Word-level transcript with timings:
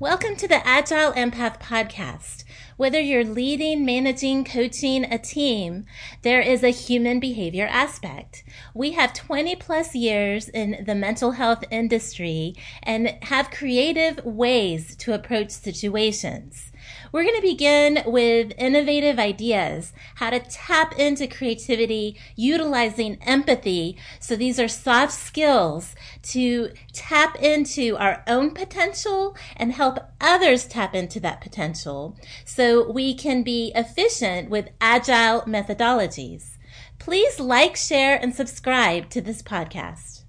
Welcome 0.00 0.36
to 0.36 0.46
the 0.46 0.64
Agile 0.64 1.10
Empath 1.14 1.58
Podcast. 1.58 2.44
Whether 2.76 3.00
you're 3.00 3.24
leading, 3.24 3.84
managing, 3.84 4.44
coaching 4.44 5.02
a 5.02 5.18
team, 5.18 5.86
there 6.22 6.40
is 6.40 6.62
a 6.62 6.68
human 6.68 7.18
behavior 7.18 7.66
aspect. 7.66 8.44
We 8.74 8.92
have 8.92 9.12
20 9.12 9.56
plus 9.56 9.96
years 9.96 10.48
in 10.48 10.84
the 10.86 10.94
mental 10.94 11.32
health 11.32 11.64
industry 11.72 12.54
and 12.84 13.18
have 13.22 13.50
creative 13.50 14.24
ways 14.24 14.94
to 14.98 15.14
approach 15.14 15.50
situations. 15.50 16.70
We're 17.10 17.22
going 17.22 17.36
to 17.36 17.42
begin 17.42 18.02
with 18.06 18.52
innovative 18.58 19.18
ideas, 19.18 19.92
how 20.16 20.30
to 20.30 20.40
tap 20.40 20.98
into 20.98 21.26
creativity, 21.26 22.18
utilizing 22.36 23.18
empathy. 23.22 23.96
So 24.20 24.36
these 24.36 24.60
are 24.60 24.68
soft 24.68 25.12
skills 25.12 25.94
to 26.24 26.70
tap 26.92 27.36
into 27.42 27.96
our 27.96 28.22
own 28.26 28.50
potential 28.50 29.36
and 29.56 29.72
help 29.72 29.98
others 30.20 30.66
tap 30.66 30.94
into 30.94 31.18
that 31.20 31.40
potential 31.40 32.16
so 32.44 32.90
we 32.90 33.14
can 33.14 33.42
be 33.42 33.72
efficient 33.74 34.50
with 34.50 34.68
agile 34.80 35.42
methodologies. 35.42 36.58
Please 36.98 37.40
like, 37.40 37.76
share, 37.76 38.20
and 38.20 38.34
subscribe 38.34 39.08
to 39.10 39.20
this 39.22 39.40
podcast. 39.40 40.24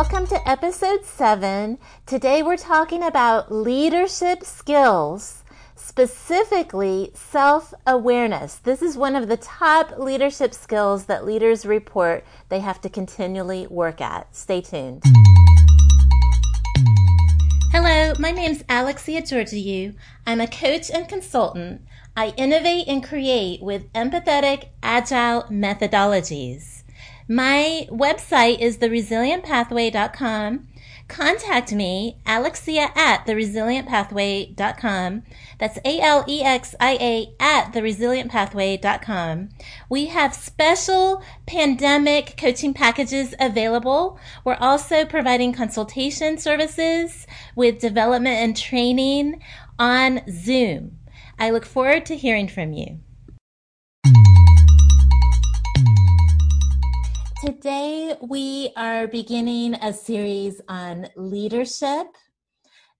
Welcome 0.00 0.28
to 0.28 0.48
episode 0.48 1.04
seven. 1.04 1.76
Today 2.06 2.42
we're 2.42 2.56
talking 2.56 3.02
about 3.02 3.52
leadership 3.52 4.44
skills, 4.44 5.44
specifically 5.76 7.10
self 7.12 7.74
awareness. 7.86 8.54
This 8.54 8.80
is 8.80 8.96
one 8.96 9.14
of 9.14 9.28
the 9.28 9.36
top 9.36 9.98
leadership 9.98 10.54
skills 10.54 11.04
that 11.04 11.26
leaders 11.26 11.66
report 11.66 12.24
they 12.48 12.60
have 12.60 12.80
to 12.80 12.88
continually 12.88 13.66
work 13.66 14.00
at. 14.00 14.34
Stay 14.34 14.62
tuned. 14.62 15.02
Hello, 17.70 18.14
my 18.18 18.30
name's 18.30 18.64
Alexia 18.70 19.20
Georgiou. 19.20 19.94
I'm 20.26 20.40
a 20.40 20.46
coach 20.46 20.90
and 20.90 21.10
consultant. 21.10 21.82
I 22.16 22.32
innovate 22.38 22.88
and 22.88 23.04
create 23.04 23.60
with 23.60 23.92
empathetic, 23.92 24.68
agile 24.82 25.42
methodologies. 25.50 26.79
My 27.32 27.86
website 27.92 28.58
is 28.58 28.78
theresilientpathway.com. 28.78 30.66
Contact 31.06 31.72
me, 31.72 32.16
Alexia 32.26 32.90
at 32.96 33.24
theresilientpathway.com. 33.24 35.22
That's 35.58 35.78
A 35.84 36.00
L 36.00 36.24
E 36.26 36.42
X 36.42 36.74
I 36.80 36.98
A 37.00 37.32
at 37.38 37.72
theresilientpathway.com. 37.72 39.48
We 39.88 40.06
have 40.06 40.34
special 40.34 41.22
pandemic 41.46 42.36
coaching 42.36 42.74
packages 42.74 43.32
available. 43.38 44.18
We're 44.44 44.58
also 44.58 45.04
providing 45.04 45.52
consultation 45.52 46.36
services 46.36 47.28
with 47.54 47.78
development 47.78 48.38
and 48.38 48.56
training 48.56 49.40
on 49.78 50.22
Zoom. 50.28 50.98
I 51.38 51.50
look 51.50 51.64
forward 51.64 52.06
to 52.06 52.16
hearing 52.16 52.48
from 52.48 52.72
you. 52.72 52.98
Today, 57.40 58.14
we 58.20 58.70
are 58.76 59.06
beginning 59.06 59.72
a 59.76 59.94
series 59.94 60.60
on 60.68 61.08
leadership. 61.16 62.06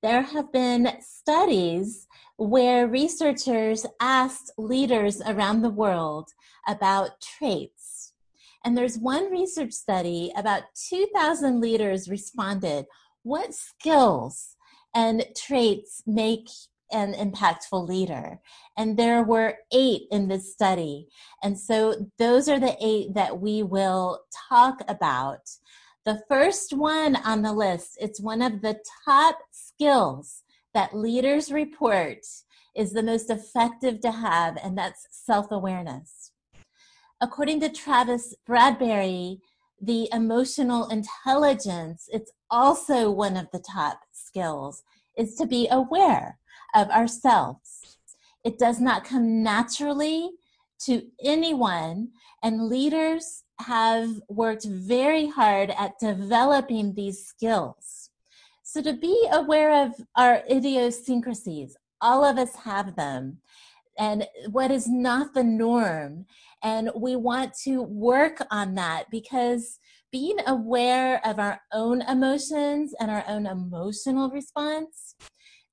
There 0.03 0.23
have 0.23 0.51
been 0.51 0.93
studies 1.03 2.07
where 2.39 2.89
researchers 2.89 3.85
asked 4.01 4.51
leaders 4.57 5.21
around 5.21 5.61
the 5.61 5.69
world 5.69 6.31
about 6.67 7.21
traits. 7.21 8.15
And 8.65 8.79
there's 8.79 8.97
one 8.97 9.31
research 9.31 9.73
study, 9.73 10.33
about 10.35 10.63
2,000 10.89 11.61
leaders 11.61 12.09
responded. 12.09 12.87
What 13.23 13.53
skills 13.53 14.57
and 14.95 15.23
traits 15.37 16.03
make 16.07 16.49
an 16.93 17.15
impactful 17.15 17.89
leader. 17.89 18.41
And 18.77 18.97
there 18.97 19.23
were 19.23 19.59
eight 19.73 20.03
in 20.11 20.29
this 20.29 20.53
study. 20.53 21.09
And 21.43 21.59
so 21.59 22.09
those 22.19 22.49
are 22.49 22.61
the 22.61 22.77
eight 22.81 23.15
that 23.15 23.41
we 23.41 23.63
will 23.63 24.21
talk 24.49 24.83
about. 24.89 25.41
The 26.05 26.23
first 26.29 26.73
one 26.73 27.17
on 27.17 27.43
the 27.43 27.53
list, 27.53 27.99
it's 28.01 28.21
one 28.21 28.43
of 28.43 28.63
the 28.63 28.81
top 29.05 29.39
skills 29.53 30.43
that 30.75 30.97
leaders 30.97 31.53
report 31.53 32.25
is 32.75 32.93
the 32.93 33.03
most 33.03 33.31
effective 33.31 34.01
to 34.01 34.11
have, 34.11 34.57
and 34.63 34.77
that's 34.79 35.07
self 35.11 35.51
awareness. 35.51 36.33
According 37.21 37.61
to 37.61 37.69
Travis 37.69 38.35
Bradberry, 38.49 39.41
the 39.81 40.09
emotional 40.13 40.89
intelligence, 40.89 42.09
it's 42.13 42.33
also 42.51 43.11
one 43.11 43.37
of 43.37 43.49
the 43.53 43.63
top 43.73 44.01
skills, 44.13 44.83
is 45.17 45.35
to 45.37 45.47
be 45.47 45.69
aware 45.71 46.40
of 46.75 46.89
ourselves. 46.91 47.99
It 48.45 48.59
does 48.59 48.81
not 48.81 49.05
come 49.05 49.43
naturally 49.43 50.31
to 50.85 51.03
anyone, 51.23 52.09
and 52.43 52.69
leaders 52.69 53.45
have 53.61 54.09
worked 54.29 54.65
very 54.65 55.29
hard 55.29 55.71
at 55.71 55.99
developing 55.99 56.95
these 56.95 57.27
skills. 57.27 58.11
So, 58.63 58.81
to 58.83 58.95
be 58.95 59.29
aware 59.31 59.85
of 59.85 59.93
our 60.17 60.43
idiosyncrasies, 60.51 61.77
all 62.01 62.25
of 62.25 62.39
us 62.39 62.55
have 62.57 62.97
them, 62.97 63.39
and 63.99 64.27
what 64.51 64.71
is 64.71 64.89
not 64.89 65.35
the 65.35 65.45
norm. 65.45 66.27
And 66.63 66.91
we 66.95 67.17
want 67.17 67.55
to 67.65 67.83
work 67.83 68.39
on 68.51 68.75
that 68.75 69.11
because 69.11 69.79
being 70.13 70.39
aware 70.47 71.21
of 71.27 71.39
our 71.39 71.61
own 71.73 72.03
emotions 72.03 72.95
and 73.01 73.11
our 73.11 73.25
own 73.29 73.47
emotional 73.47 74.31
response 74.31 75.15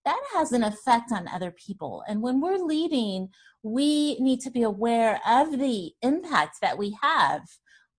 that 0.08 0.24
has 0.34 0.54
an 0.54 0.64
effect 0.64 1.12
on 1.12 1.28
other 1.28 1.52
people. 1.52 2.02
And 2.08 2.22
when 2.22 2.40
we're 2.40 2.56
leading, 2.56 3.28
we 3.62 4.18
need 4.22 4.40
to 4.40 4.50
be 4.50 4.64
aware 4.64 5.20
of 5.28 5.60
the 5.60 5.92
impact 6.02 6.62
that 6.62 6.78
we 6.78 6.98
have 7.02 7.42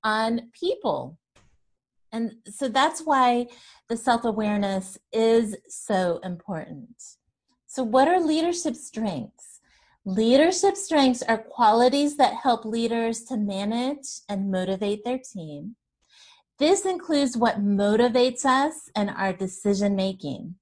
on 0.02 0.50
people. 0.58 1.18
And 2.10 2.32
so 2.48 2.70
that's 2.70 3.02
why 3.02 3.48
the 3.90 3.96
self 3.98 4.24
awareness 4.24 4.96
is 5.12 5.54
so 5.68 6.18
important. 6.24 6.96
So, 7.66 7.82
what 7.82 8.08
are 8.08 8.18
leadership 8.18 8.74
strengths? 8.74 9.60
Leadership 10.06 10.76
strengths 10.76 11.22
are 11.22 11.36
qualities 11.36 12.16
that 12.16 12.40
help 12.42 12.64
leaders 12.64 13.24
to 13.24 13.36
manage 13.36 14.08
and 14.30 14.50
motivate 14.50 15.04
their 15.04 15.18
team. 15.18 15.76
This 16.58 16.86
includes 16.86 17.36
what 17.36 17.62
motivates 17.62 18.46
us 18.46 18.88
and 18.96 19.10
our 19.10 19.34
decision 19.34 19.94
making. 19.94 20.54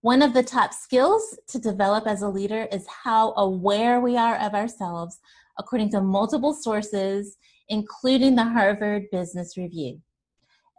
One 0.00 0.22
of 0.22 0.32
the 0.32 0.44
top 0.44 0.72
skills 0.72 1.36
to 1.48 1.58
develop 1.58 2.06
as 2.06 2.22
a 2.22 2.28
leader 2.28 2.68
is 2.70 2.86
how 2.86 3.34
aware 3.36 4.00
we 4.00 4.16
are 4.16 4.36
of 4.36 4.54
ourselves, 4.54 5.18
according 5.58 5.90
to 5.90 6.00
multiple 6.00 6.54
sources, 6.54 7.36
including 7.68 8.36
the 8.36 8.44
Harvard 8.44 9.06
Business 9.10 9.56
Review. 9.56 10.00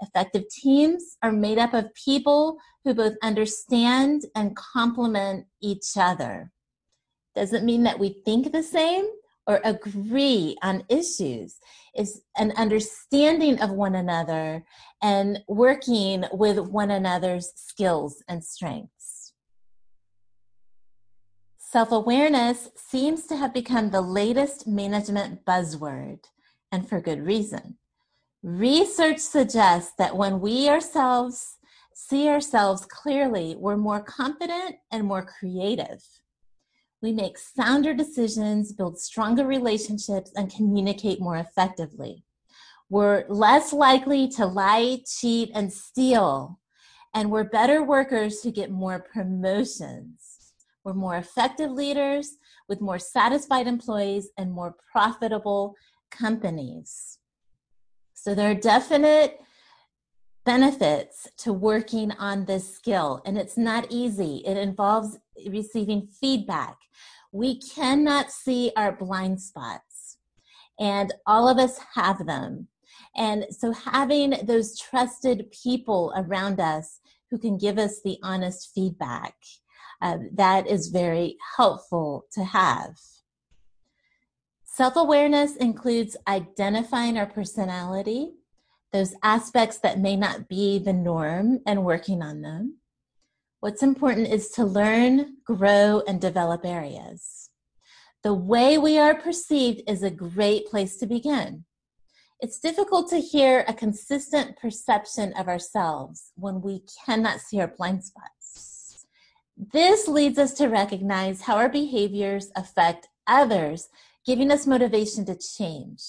Effective 0.02 0.46
teams 0.50 1.18
are 1.22 1.34
made 1.34 1.58
up 1.58 1.74
of 1.74 1.94
people 1.94 2.58
who 2.86 2.94
both 2.94 3.16
understand 3.22 4.22
and 4.36 4.56
complement 4.56 5.46
each 5.62 5.98
other. 5.98 6.54
Doesn't 7.36 7.66
mean 7.66 7.84
that 7.84 8.00
we 8.00 8.22
think 8.24 8.54
the 8.54 8.64
same 8.64 9.06
or 9.48 9.60
agree 9.66 10.56
on 10.64 10.86
issues. 10.88 11.58
It's 11.94 12.22
an 12.38 12.54
understanding 12.56 13.60
of 13.60 13.72
one 13.72 13.96
another 13.96 14.64
and 15.02 15.40
working 15.50 16.24
with 16.32 16.58
one 16.60 16.92
another's 16.92 17.52
skills 17.56 18.24
and 18.30 18.42
strengths. 18.42 18.99
Self 21.72 21.92
awareness 21.92 22.70
seems 22.76 23.28
to 23.28 23.36
have 23.36 23.54
become 23.54 23.92
the 23.92 24.02
latest 24.02 24.66
management 24.66 25.46
buzzword, 25.46 26.22
and 26.72 26.90
for 26.90 27.00
good 27.00 27.24
reason. 27.24 27.78
Research 28.42 29.20
suggests 29.20 29.94
that 30.00 30.18
when 30.18 30.40
we 30.40 30.68
ourselves 30.68 31.58
see 31.94 32.28
ourselves 32.28 32.88
clearly, 32.90 33.56
we're 33.56 33.78
more 33.78 34.02
confident 34.02 34.78
and 34.92 35.04
more 35.04 35.24
creative. 35.24 36.02
We 37.04 37.12
make 37.12 37.38
sounder 37.38 37.94
decisions, 37.94 38.74
build 38.74 38.98
stronger 38.98 39.46
relationships, 39.46 40.32
and 40.36 40.52
communicate 40.52 41.22
more 41.22 41.38
effectively. 41.38 42.24
We're 42.90 43.26
less 43.30 43.74
likely 43.74 44.28
to 44.30 44.48
lie, 44.48 45.02
cheat, 45.06 45.52
and 45.54 45.72
steal, 45.72 46.60
and 47.14 47.30
we're 47.30 47.44
better 47.44 47.84
workers 47.84 48.42
who 48.42 48.52
get 48.52 48.72
more 48.72 49.06
promotions. 49.14 50.29
We're 50.90 50.96
more 50.96 51.18
effective 51.18 51.70
leaders 51.70 52.38
with 52.68 52.82
more 52.82 52.98
satisfied 52.98 53.68
employees 53.68 54.30
and 54.40 54.52
more 54.52 54.76
profitable 54.92 55.76
companies. 56.10 57.20
So 58.16 58.34
there 58.34 58.50
are 58.50 58.56
definite 58.56 59.40
benefits 60.46 61.28
to 61.38 61.54
working 61.54 62.12
on 62.14 62.46
this 62.46 62.74
skill, 62.74 63.22
and 63.24 63.38
it's 63.38 63.56
not 63.56 63.86
easy. 63.92 64.42
It 64.48 64.58
involves 64.58 65.20
receiving 65.48 66.08
feedback. 66.08 66.78
We 67.32 67.60
cannot 67.60 68.32
see 68.32 68.72
our 68.76 68.92
blind 68.92 69.40
spots, 69.44 70.18
and 70.80 71.14
all 71.28 71.48
of 71.48 71.60
us 71.60 71.80
have 71.94 72.26
them. 72.26 72.68
And 73.16 73.46
so, 73.52 73.74
having 73.74 74.34
those 74.42 74.76
trusted 74.80 75.52
people 75.52 76.12
around 76.16 76.60
us 76.60 77.00
who 77.30 77.38
can 77.38 77.60
give 77.60 77.78
us 77.78 78.02
the 78.04 78.18
honest 78.24 78.72
feedback. 78.74 79.36
Uh, 80.02 80.18
that 80.34 80.68
is 80.68 80.88
very 80.88 81.38
helpful 81.58 82.26
to 82.32 82.44
have. 82.44 82.96
Self 84.64 84.96
awareness 84.96 85.56
includes 85.58 86.16
identifying 86.28 87.18
our 87.18 87.26
personality, 87.26 88.32
those 88.94 89.14
aspects 89.24 89.78
that 89.80 90.00
may 90.00 90.16
not 90.16 90.48
be 90.48 90.80
the 90.80 90.94
norm, 90.94 91.60
and 91.66 91.84
working 91.84 92.22
on 92.22 92.42
them. 92.42 92.78
What's 93.60 93.84
important 93.84 94.30
is 94.30 94.50
to 94.52 94.64
learn, 94.64 95.38
grow, 95.44 96.02
and 96.08 96.22
develop 96.22 96.66
areas. 96.66 97.50
The 98.24 98.34
way 98.34 98.78
we 98.78 98.98
are 98.98 99.16
perceived 99.16 99.82
is 99.86 100.02
a 100.02 100.10
great 100.10 100.68
place 100.68 100.98
to 100.98 101.06
begin. 101.06 101.66
It's 102.40 102.60
difficult 102.60 103.10
to 103.10 103.20
hear 103.20 103.66
a 103.68 103.74
consistent 103.74 104.58
perception 104.58 105.34
of 105.34 105.50
ourselves 105.50 106.32
when 106.36 106.62
we 106.62 106.84
cannot 107.06 107.42
see 107.42 107.60
our 107.60 107.68
blind 107.68 108.06
spots. 108.06 108.39
This 109.60 110.08
leads 110.08 110.40
us 110.40 110.54
to 110.54 110.68
recognize 110.68 111.42
how 111.42 111.58
our 111.58 111.68
behaviors 111.68 112.50
affect 112.56 113.10
others, 113.28 113.90
giving 114.26 114.52
us 114.52 114.66
motivation 114.66 115.26
to 115.26 115.36
change. 115.36 116.02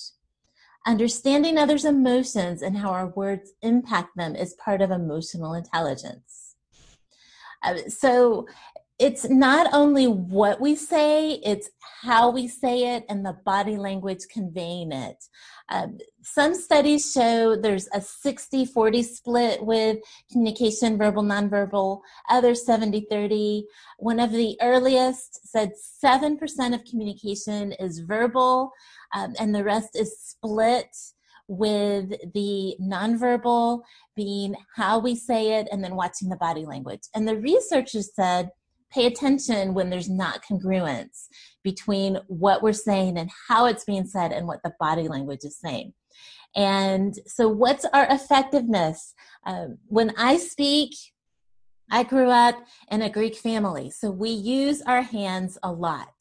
Understanding 0.87 1.59
others' 1.59 1.85
emotions 1.85 2.63
and 2.63 2.79
how 2.79 2.91
our 2.91 3.09
words 3.09 3.51
impact 3.61 4.17
them 4.17 4.37
is 4.37 4.55
part 4.55 4.81
of 4.81 4.93
emotional 4.93 5.55
intelligence. 5.55 6.55
Uh, 7.65 7.75
so 7.89 8.47
it's 9.01 9.29
not 9.31 9.73
only 9.73 10.07
what 10.07 10.61
we 10.61 10.77
say, 10.77 11.41
it's 11.43 11.71
how 12.03 12.31
we 12.31 12.47
say 12.47 12.97
it 12.97 13.05
and 13.09 13.25
the 13.25 13.33
body 13.47 13.79
language 13.79 14.21
conveying 14.31 14.93
it. 14.93 15.17
Um, 15.71 15.97
some 16.23 16.55
studies 16.55 17.11
show 17.11 17.57
there's 17.57 17.89
a 17.95 18.03
60 18.03 18.67
40 18.67 19.03
split 19.03 19.65
with 19.65 19.99
communication, 20.31 20.99
verbal, 20.99 21.23
nonverbal, 21.23 22.01
others 22.29 22.67
70 22.67 23.07
30. 23.11 23.65
One 23.99 24.21
of 24.21 24.33
the 24.33 24.59
earliest 24.61 25.49
said 25.49 25.73
7% 26.05 26.75
of 26.75 26.85
communication 26.85 27.73
is 27.73 28.01
verbal, 28.01 28.71
um, 29.15 29.35
and 29.41 29.55
the 29.55 29.65
rest 29.65 29.97
is 29.97 30.21
split 30.21 30.95
with 31.49 32.11
the 32.35 32.77
nonverbal 32.81 33.81
being 34.15 34.55
how 34.77 34.99
we 34.99 35.17
say 35.17 35.59
it 35.59 35.69
and 35.73 35.83
then 35.83 35.97
watching 35.97 36.29
the 36.29 36.37
body 36.37 36.67
language. 36.67 37.03
And 37.15 37.27
the 37.27 37.37
researchers 37.37 38.15
said 38.15 38.51
pay 38.91 39.07
attention 39.07 39.75
when 39.75 39.91
there's 39.91 40.09
not 40.09 40.43
congruence 40.45 41.29
between 41.63 42.19
what 42.27 42.63
we're 42.63 42.73
saying 42.73 43.19
and 43.19 43.31
how 43.49 43.67
it's 43.67 43.85
being 43.85 44.07
said 44.07 44.33
and 44.33 44.47
what 44.47 44.63
the 44.63 44.75
body 44.79 45.09
language 45.09 45.45
is 45.45 45.57
saying. 45.59 45.93
And 46.57 47.15
so, 47.27 47.49
what's 47.49 47.85
our 47.93 48.07
effectiveness? 48.11 49.15
Um, 49.47 49.79
when 49.87 50.13
I 50.17 50.37
speak, 50.37 50.95
I 51.91 52.03
grew 52.03 52.29
up 52.29 52.57
in 52.91 53.03
a 53.03 53.11
Greek 53.11 53.37
family, 53.37 53.91
so 53.91 54.11
we 54.11 54.31
use 54.31 54.83
our 54.83 55.03
hands 55.03 55.59
a 55.63 55.71
lot. 55.71 56.13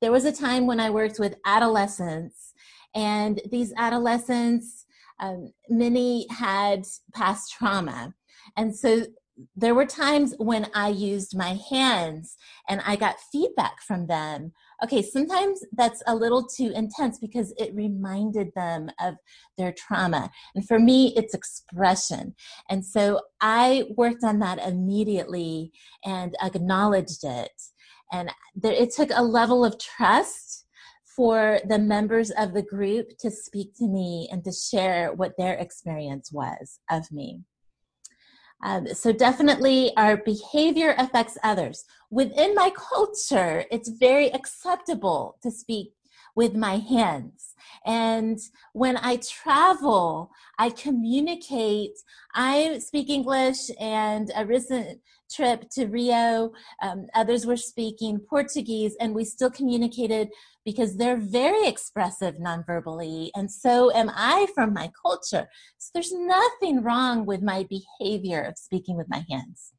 There 0.00 0.12
was 0.12 0.24
a 0.24 0.32
time 0.32 0.66
when 0.66 0.80
I 0.80 0.90
worked 0.90 1.18
with 1.18 1.36
adolescents, 1.44 2.54
and 2.94 3.40
these 3.50 3.72
adolescents, 3.76 4.86
um, 5.20 5.52
many 5.68 6.26
had 6.30 6.84
past 7.14 7.52
trauma. 7.52 8.14
And 8.56 8.74
so 8.74 9.06
there 9.54 9.74
were 9.74 9.86
times 9.86 10.34
when 10.38 10.68
I 10.74 10.88
used 10.88 11.36
my 11.36 11.58
hands 11.70 12.36
and 12.68 12.80
I 12.84 12.96
got 12.96 13.20
feedback 13.32 13.82
from 13.82 14.06
them. 14.06 14.52
Okay, 14.82 15.02
sometimes 15.02 15.60
that's 15.72 16.02
a 16.06 16.14
little 16.14 16.46
too 16.46 16.72
intense 16.74 17.18
because 17.18 17.52
it 17.56 17.74
reminded 17.74 18.48
them 18.54 18.90
of 19.00 19.14
their 19.56 19.72
trauma. 19.72 20.30
And 20.54 20.66
for 20.66 20.78
me, 20.78 21.12
it's 21.16 21.34
expression. 21.34 22.34
And 22.68 22.84
so 22.84 23.20
I 23.40 23.84
worked 23.96 24.24
on 24.24 24.38
that 24.40 24.58
immediately 24.58 25.72
and 26.04 26.34
acknowledged 26.42 27.24
it. 27.24 27.52
And 28.12 28.30
there, 28.54 28.72
it 28.72 28.90
took 28.94 29.10
a 29.14 29.22
level 29.22 29.64
of 29.64 29.78
trust 29.78 30.64
for 31.04 31.60
the 31.68 31.78
members 31.78 32.30
of 32.30 32.54
the 32.54 32.62
group 32.62 33.18
to 33.18 33.30
speak 33.30 33.74
to 33.76 33.88
me 33.88 34.28
and 34.30 34.44
to 34.44 34.52
share 34.52 35.12
what 35.12 35.32
their 35.36 35.54
experience 35.54 36.30
was 36.32 36.78
of 36.90 37.10
me. 37.10 37.42
Um, 38.62 38.88
so 38.88 39.12
definitely 39.12 39.92
our 39.96 40.16
behavior 40.16 40.94
affects 40.98 41.38
others. 41.42 41.84
Within 42.10 42.54
my 42.54 42.70
culture, 42.70 43.64
it's 43.70 43.88
very 43.88 44.28
acceptable 44.32 45.36
to 45.42 45.50
speak 45.50 45.92
with 46.34 46.54
my 46.54 46.76
hands. 46.76 47.54
And 47.84 48.38
when 48.72 48.96
I 48.96 49.16
travel, 49.16 50.30
I 50.58 50.70
communicate. 50.70 51.96
I 52.34 52.78
speak 52.78 53.10
English, 53.10 53.70
and 53.80 54.30
a 54.36 54.46
recent 54.46 55.00
trip 55.30 55.68
to 55.70 55.86
Rio, 55.86 56.52
um, 56.82 57.06
others 57.14 57.46
were 57.46 57.56
speaking 57.56 58.18
Portuguese, 58.18 58.96
and 59.00 59.14
we 59.14 59.24
still 59.24 59.50
communicated 59.50 60.28
because 60.64 60.96
they're 60.96 61.16
very 61.16 61.66
expressive 61.66 62.36
nonverbally, 62.36 63.30
and 63.34 63.50
so 63.50 63.92
am 63.94 64.10
I 64.14 64.46
from 64.54 64.72
my 64.72 64.90
culture. 65.00 65.48
So 65.78 65.90
there's 65.94 66.12
nothing 66.12 66.82
wrong 66.82 67.26
with 67.26 67.42
my 67.42 67.66
behavior 67.68 68.42
of 68.42 68.58
speaking 68.58 68.96
with 68.96 69.08
my 69.08 69.24
hands. 69.30 69.72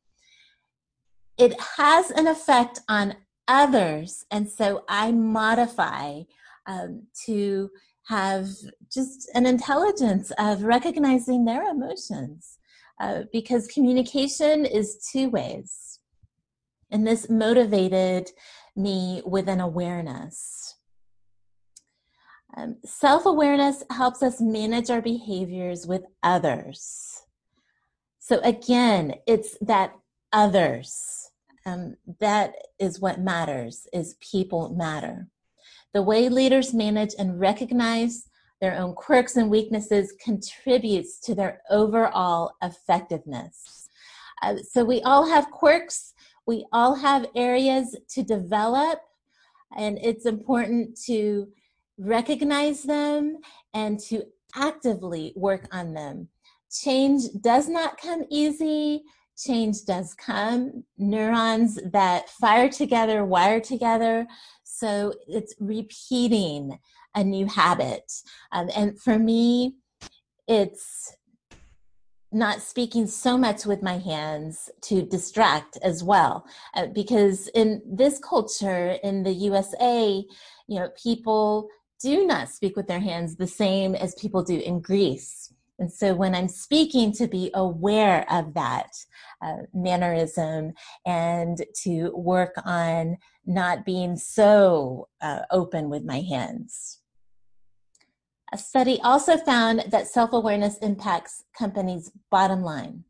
It 1.37 1.59
has 1.77 2.11
an 2.11 2.27
effect 2.27 2.81
on 2.87 3.15
others, 3.47 4.25
and 4.31 4.49
so 4.49 4.83
I 4.87 5.11
modify 5.11 6.21
um, 6.67 7.07
to 7.25 7.69
have 8.07 8.47
just 8.91 9.29
an 9.35 9.45
intelligence 9.45 10.31
of 10.39 10.63
recognizing 10.63 11.45
their 11.45 11.63
emotions 11.69 12.58
uh, 12.99 13.23
because 13.31 13.67
communication 13.67 14.65
is 14.65 15.07
two 15.11 15.29
ways. 15.29 15.99
And 16.91 17.05
this 17.05 17.29
motivated 17.29 18.29
me 18.75 19.21
with 19.25 19.47
an 19.47 19.59
awareness. 19.59 20.75
Um, 22.57 22.77
Self 22.83 23.25
awareness 23.25 23.83
helps 23.91 24.23
us 24.23 24.41
manage 24.41 24.89
our 24.89 25.01
behaviors 25.01 25.85
with 25.85 26.03
others. 26.23 27.21
So, 28.19 28.39
again, 28.43 29.15
it's 29.27 29.55
that 29.61 29.93
others. 30.33 31.31
Um, 31.65 31.95
that 32.19 32.53
is 32.79 32.99
what 32.99 33.19
matters 33.19 33.85
is 33.93 34.15
people 34.19 34.69
matter 34.69 35.27
the 35.93 36.01
way 36.01 36.29
leaders 36.29 36.73
manage 36.73 37.13
and 37.17 37.39
recognize 37.39 38.28
their 38.61 38.77
own 38.77 38.93
quirks 38.93 39.35
and 39.35 39.49
weaknesses 39.49 40.13
contributes 40.23 41.19
to 41.21 41.35
their 41.35 41.61
overall 41.69 42.51
effectiveness. 42.61 43.89
Uh, 44.41 44.57
so 44.57 44.83
we 44.83 45.01
all 45.01 45.27
have 45.27 45.51
quirks, 45.51 46.13
we 46.45 46.65
all 46.71 46.95
have 46.95 47.27
areas 47.35 47.95
to 48.09 48.23
develop, 48.23 48.99
and 49.77 49.97
it's 50.01 50.25
important 50.25 50.99
to 51.05 51.47
recognize 51.97 52.83
them 52.83 53.37
and 53.73 53.99
to 53.99 54.23
actively 54.55 55.33
work 55.35 55.67
on 55.71 55.93
them. 55.93 56.27
Change 56.71 57.23
does 57.41 57.67
not 57.67 57.99
come 57.99 58.23
easy. 58.29 59.03
Change 59.37 59.85
does 59.85 60.13
come. 60.13 60.83
Neurons 60.97 61.79
that 61.91 62.29
fire 62.29 62.69
together, 62.69 63.25
wire 63.25 63.59
together. 63.59 64.27
So 64.63 65.13
it's 65.27 65.55
repeating 65.59 66.77
a 67.15 67.23
new 67.23 67.45
habit. 67.47 68.11
Um, 68.51 68.69
and 68.75 68.99
for 68.99 69.17
me, 69.17 69.75
it's 70.47 71.15
not 72.31 72.61
speaking 72.61 73.07
so 73.07 73.37
much 73.37 73.65
with 73.65 73.81
my 73.81 73.97
hands 73.97 74.69
to 74.81 75.01
distract 75.01 75.77
as 75.81 76.03
well 76.03 76.45
uh, 76.75 76.85
because 76.87 77.47
in 77.49 77.81
this 77.83 78.19
culture 78.19 78.97
in 79.03 79.23
the 79.23 79.31
USA 79.31 80.23
you 80.67 80.79
know 80.79 80.89
people 81.01 81.67
do 81.99 82.27
not 82.27 82.47
speak 82.47 82.75
with 82.77 82.85
their 82.85 82.99
hands 82.99 83.35
the 83.35 83.47
same 83.47 83.95
as 83.95 84.13
people 84.13 84.43
do 84.43 84.59
in 84.59 84.79
Greece 84.79 85.51
and 85.79 85.91
so 85.91 86.13
when 86.13 86.35
I'm 86.35 86.49
speaking 86.49 87.13
to 87.13 87.27
be 87.27 87.49
aware 87.53 88.25
of 88.29 88.53
that 88.53 88.91
uh, 89.41 89.63
mannerism 89.73 90.73
and 91.05 91.63
to 91.83 92.11
work 92.13 92.53
on 92.65 93.17
not 93.45 93.85
being 93.85 94.17
so 94.17 95.07
uh, 95.21 95.41
open 95.51 95.89
with 95.89 96.03
my 96.03 96.19
hands. 96.19 96.98
A 98.51 98.57
study 98.57 98.99
also 99.01 99.37
found 99.37 99.85
that 99.89 100.07
self 100.07 100.33
awareness 100.33 100.77
impacts 100.79 101.43
companies' 101.57 102.11
bottom 102.31 102.63
line. 102.63 103.03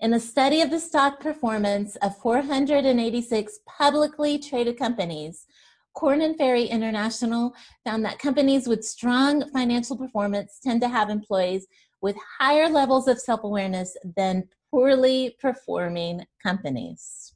In 0.00 0.12
a 0.14 0.20
study 0.20 0.60
of 0.60 0.70
the 0.70 0.80
stock 0.80 1.20
performance 1.20 1.96
of 1.96 2.16
486 2.18 3.60
publicly 3.66 4.38
traded 4.38 4.78
companies, 4.78 5.46
Korn 5.94 6.22
and 6.22 6.36
Ferry 6.36 6.64
International 6.64 7.54
found 7.84 8.04
that 8.04 8.18
companies 8.18 8.66
with 8.66 8.84
strong 8.84 9.48
financial 9.50 9.96
performance 9.96 10.58
tend 10.62 10.80
to 10.80 10.88
have 10.88 11.10
employees 11.10 11.66
with 12.00 12.16
higher 12.38 12.68
levels 12.68 13.06
of 13.06 13.20
self 13.20 13.44
awareness 13.44 13.96
than 14.16 14.48
poorly 14.70 15.36
performing 15.40 16.24
companies. 16.42 17.34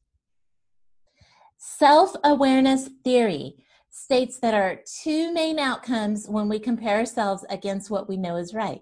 Self 1.58 2.14
awareness 2.24 2.88
theory 3.04 3.56
states 3.96 4.38
that 4.40 4.52
are 4.52 4.80
two 5.02 5.32
main 5.32 5.58
outcomes 5.58 6.28
when 6.28 6.48
we 6.48 6.58
compare 6.58 6.98
ourselves 6.98 7.46
against 7.48 7.90
what 7.90 8.08
we 8.08 8.16
know 8.16 8.36
is 8.36 8.52
right. 8.52 8.80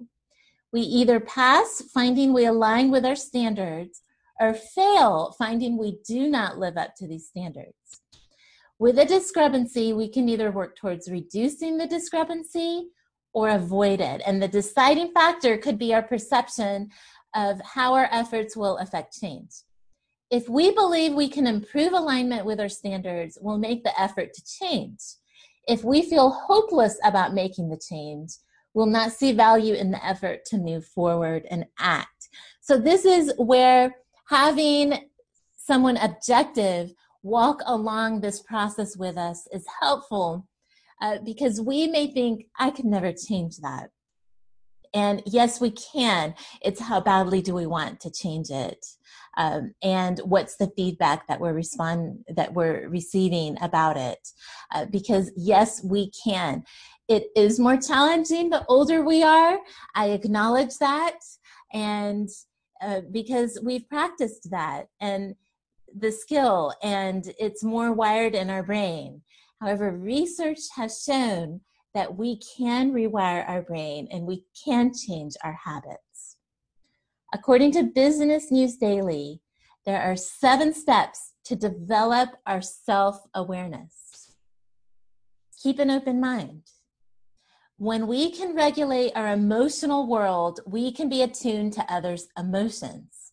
We 0.73 0.81
either 0.81 1.21
pass, 1.21 1.83
finding 1.95 2.33
we 2.33 2.47
align 2.47 2.91
with 2.91 3.07
our 3.07 3.15
standards, 3.15 4.03
or 4.41 4.55
fail 4.55 5.35
finding 5.39 5.79
we 5.79 5.99
do 6.05 6.29
not 6.29 6.59
live 6.59 6.77
up 6.77 6.97
to 6.97 7.07
these 7.07 7.29
standards. 7.29 7.77
With 8.81 8.99
a 8.99 9.05
discrepancy, 9.05 9.93
we 9.93 10.09
can 10.09 10.29
either 10.29 10.51
work 10.51 10.75
towards 10.75 11.09
reducing 11.09 11.79
the 11.79 11.87
discrepancy 11.87 12.89
or 13.33 13.51
avoid 13.51 14.01
it. 14.01 14.21
And 14.27 14.43
the 14.43 14.49
deciding 14.49 15.13
factor 15.13 15.57
could 15.57 15.79
be 15.79 15.95
our 15.95 16.03
perception 16.03 16.91
of 17.37 17.61
how 17.61 17.95
our 17.95 18.09
efforts 18.11 18.57
will 18.57 18.79
affect 18.79 19.17
change. 19.19 19.51
If 20.31 20.49
we 20.49 20.71
believe 20.73 21.13
we 21.13 21.29
can 21.29 21.47
improve 21.47 21.93
alignment 21.93 22.47
with 22.47 22.61
our 22.61 22.69
standards, 22.69 23.39
we'll 23.41 23.59
make 23.59 23.85
the 23.85 23.99
effort 24.01 24.33
to 24.35 24.43
change. 24.45 24.99
If 25.69 25.85
we 25.85 26.03
feel 26.03 26.31
hopeless 26.31 26.99
about 27.05 27.35
making 27.35 27.71
the 27.71 27.81
change, 27.89 28.33
we'll 28.75 28.87
not 28.87 29.13
see 29.13 29.33
value 29.33 29.75
in 29.75 29.91
the 29.91 30.05
effort 30.05 30.45
to 30.47 30.59
move 30.59 30.85
forward 30.87 31.47
and 31.51 31.67
act. 31.79 32.29
So, 32.61 32.79
this 32.79 33.05
is 33.05 33.33
where 33.39 33.95
having 34.29 35.09
someone 35.57 35.97
objective 35.97 36.93
walk 37.23 37.61
along 37.67 38.21
this 38.21 38.41
process 38.41 38.97
with 38.97 39.17
us 39.17 39.47
is 39.53 39.65
helpful 39.81 40.47
uh, 41.01 41.19
because 41.25 41.61
we 41.61 41.87
may 41.87 42.07
think, 42.07 42.47
I 42.59 42.71
could 42.71 42.85
never 42.85 43.13
change 43.13 43.59
that. 43.59 43.91
And 44.95 45.23
yes, 45.27 45.61
we 45.61 45.71
can. 45.71 46.35
It's 46.63 46.81
how 46.81 47.01
badly 47.01 47.43
do 47.43 47.53
we 47.55 47.67
want 47.67 48.01
to 48.01 48.11
change 48.11 48.51
it? 48.51 48.87
Um, 49.37 49.75
and 49.83 50.21
what's 50.21 50.57
the 50.57 50.71
feedback 50.77 51.27
that 51.27 51.41
we're 51.41 51.53
respond 51.53 52.25
that 52.29 52.55
we're 52.55 52.89
receiving 52.89 53.57
about 53.61 53.97
it? 53.97 54.29
Uh, 54.73 54.87
because 54.87 55.33
yes, 55.37 55.83
we 55.85 56.11
can. 56.11 56.65
It 57.09 57.25
is 57.37 57.61
more 57.61 57.77
challenging 57.77 58.51
the 58.51 58.65
older 58.67 59.05
we 59.05 59.23
are. 59.23 59.59
I 59.95 60.11
acknowledge 60.11 60.79
that, 60.79 61.19
and 61.73 62.29
uh, 62.81 63.03
because 63.11 63.59
we've 63.63 63.89
practiced 63.89 64.51
that 64.51 64.87
and 65.01 65.35
the 65.97 66.11
skill, 66.11 66.75
and 66.83 67.33
it's 67.39 67.63
more 67.63 67.93
wired 67.93 68.35
in 68.35 68.51
our 68.51 68.63
brain. 68.63 69.23
However, 69.61 69.93
research 69.93 70.59
has 70.77 71.03
shown 71.03 71.61
that 71.95 72.17
we 72.17 72.41
can 72.59 72.93
rewire 72.93 73.49
our 73.49 73.63
brain 73.63 74.09
and 74.11 74.27
we 74.27 74.45
can 74.65 74.93
change 74.93 75.35
our 75.45 75.57
habits. 75.65 76.14
According 77.35 77.73
to 77.73 77.83
Business 77.83 78.53
News 78.53 78.77
Daily, 78.77 79.41
there 79.85 80.01
are 80.01 80.15
seven 80.15 80.73
steps 80.73 81.33
to 81.47 81.57
develop 81.57 82.29
our 82.47 82.63
self 82.63 83.19
awareness. 83.35 84.37
Keep 85.61 85.81
an 85.81 85.91
open 85.91 86.21
mind. 86.21 86.63
When 87.77 88.07
we 88.07 88.31
can 88.31 88.55
regulate 88.55 89.17
our 89.17 89.33
emotional 89.33 90.07
world, 90.07 90.61
we 90.65 90.93
can 90.93 91.09
be 91.09 91.23
attuned 91.23 91.73
to 91.73 91.93
others' 91.93 92.29
emotions. 92.39 93.33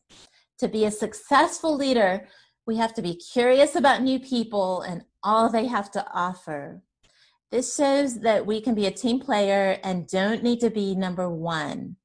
To 0.57 0.67
be 0.67 0.85
a 0.85 0.91
successful 0.91 1.75
leader, 1.75 2.27
we 2.65 2.77
have 2.77 2.95
to 2.95 3.03
be 3.03 3.13
curious 3.13 3.75
about 3.75 4.01
new 4.01 4.19
people 4.19 4.81
and 4.81 5.03
all 5.21 5.47
they 5.47 5.67
have 5.67 5.91
to 5.91 6.03
offer. 6.11 6.81
This 7.51 7.75
shows 7.75 8.21
that 8.21 8.47
we 8.47 8.61
can 8.61 8.73
be 8.73 8.87
a 8.87 8.91
team 8.91 9.19
player 9.19 9.77
and 9.83 10.07
don't 10.07 10.41
need 10.41 10.59
to 10.61 10.71
be 10.71 10.95
number 10.95 11.29
one. 11.29 11.97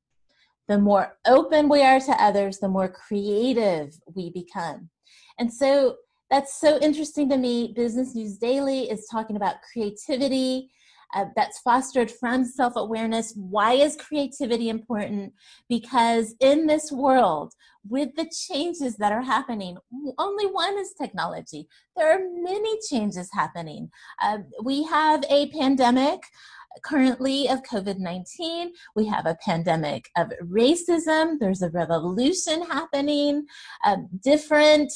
The 0.69 0.79
more 0.79 1.17
open 1.27 1.69
we 1.69 1.83
are 1.83 2.01
to 2.01 2.23
others, 2.23 2.59
the 2.59 2.69
more 2.69 2.89
creative 2.89 3.95
we 4.15 4.31
become. 4.31 4.91
And 5.39 5.53
so 5.53 5.97
that's 6.31 6.61
so 6.61 6.79
interesting 6.81 7.29
to 7.29 7.37
me. 7.37 7.73
Business 7.77 8.15
News 8.15 8.37
Daily 8.37 8.91
is 8.91 9.07
talking 9.11 9.37
about 9.37 9.57
creativity 9.73 10.71
uh, 11.15 11.27
that's 11.37 11.61
fostered 11.61 12.11
from 12.11 12.45
self 12.45 12.75
awareness. 12.77 13.33
Why 13.37 13.75
is 13.75 13.97
creativity 13.97 14.69
important? 14.69 15.33
Because 15.69 16.35
in 16.41 16.67
this 16.67 16.91
world, 16.91 17.53
with 17.89 18.15
the 18.17 18.29
changes 18.49 18.97
that 18.97 19.13
are 19.13 19.23
happening, 19.23 19.79
only 20.19 20.47
one 20.47 20.77
is 20.79 20.95
technology. 21.01 21.69
There 21.97 22.13
are 22.13 22.19
many 22.19 22.79
changes 22.89 23.31
happening. 23.33 23.91
Uh, 24.21 24.39
we 24.63 24.83
have 24.85 25.25
a 25.31 25.49
pandemic 25.51 26.21
currently 26.85 27.49
of 27.49 27.63
COVID 27.63 27.99
19. 27.99 28.73
We 28.95 29.07
have 29.07 29.27
a 29.27 29.39
pandemic 29.45 30.11
of 30.17 30.33
racism. 30.43 31.39
There's 31.39 31.63
a 31.63 31.71
revolution 31.71 32.63
happening. 32.63 33.47
Uh, 33.85 33.99
different 34.23 34.93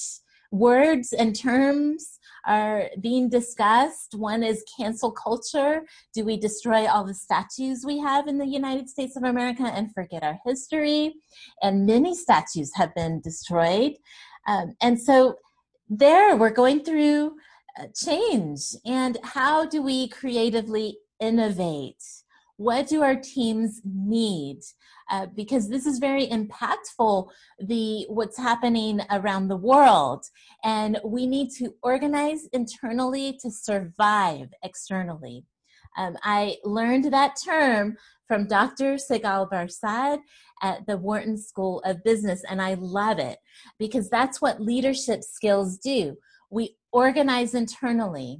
words 0.50 1.12
and 1.12 1.34
terms 1.34 2.18
are 2.46 2.88
being 3.00 3.28
discussed. 3.28 4.14
One 4.14 4.42
is 4.42 4.64
cancel 4.76 5.12
culture. 5.12 5.82
Do 6.14 6.24
we 6.24 6.36
destroy 6.38 6.86
all 6.86 7.04
the 7.04 7.14
statues 7.14 7.84
we 7.84 7.98
have 7.98 8.28
in 8.28 8.38
the 8.38 8.46
United 8.46 8.88
States 8.88 9.16
of 9.16 9.24
America 9.24 9.64
and 9.64 9.92
forget 9.92 10.22
our 10.22 10.38
history? 10.44 11.14
And 11.62 11.86
many 11.86 12.14
statues 12.14 12.72
have 12.74 12.94
been 12.94 13.20
destroyed. 13.20 13.94
Um, 14.46 14.74
and 14.80 15.00
so 15.00 15.36
there 15.88 16.36
we're 16.36 16.50
going 16.50 16.82
through 16.84 17.36
uh, 17.78 17.86
change. 17.94 18.60
And 18.86 19.18
how 19.22 19.66
do 19.66 19.82
we 19.82 20.08
creatively 20.08 20.98
innovate? 21.20 22.02
What 22.56 22.88
do 22.88 23.02
our 23.02 23.16
teams 23.16 23.80
need? 23.84 24.60
Uh, 25.10 25.26
because 25.34 25.68
this 25.68 25.86
is 25.86 25.98
very 25.98 26.28
impactful 26.28 27.28
the 27.58 28.06
what's 28.08 28.38
happening 28.38 29.00
around 29.10 29.48
the 29.48 29.56
world 29.56 30.24
and 30.62 31.00
we 31.04 31.26
need 31.26 31.50
to 31.50 31.74
organize 31.82 32.46
internally 32.52 33.36
to 33.42 33.50
survive 33.50 34.46
externally 34.62 35.44
um, 35.98 36.16
i 36.22 36.56
learned 36.62 37.12
that 37.12 37.34
term 37.44 37.96
from 38.28 38.46
dr 38.46 38.94
sigal 38.94 39.50
Barsade 39.50 40.20
at 40.62 40.86
the 40.86 40.96
wharton 40.96 41.36
school 41.36 41.80
of 41.84 42.04
business 42.04 42.44
and 42.48 42.62
i 42.62 42.74
love 42.74 43.18
it 43.18 43.38
because 43.80 44.08
that's 44.08 44.40
what 44.40 44.62
leadership 44.62 45.24
skills 45.24 45.76
do 45.78 46.16
we 46.50 46.76
organize 46.92 47.54
internally 47.54 48.38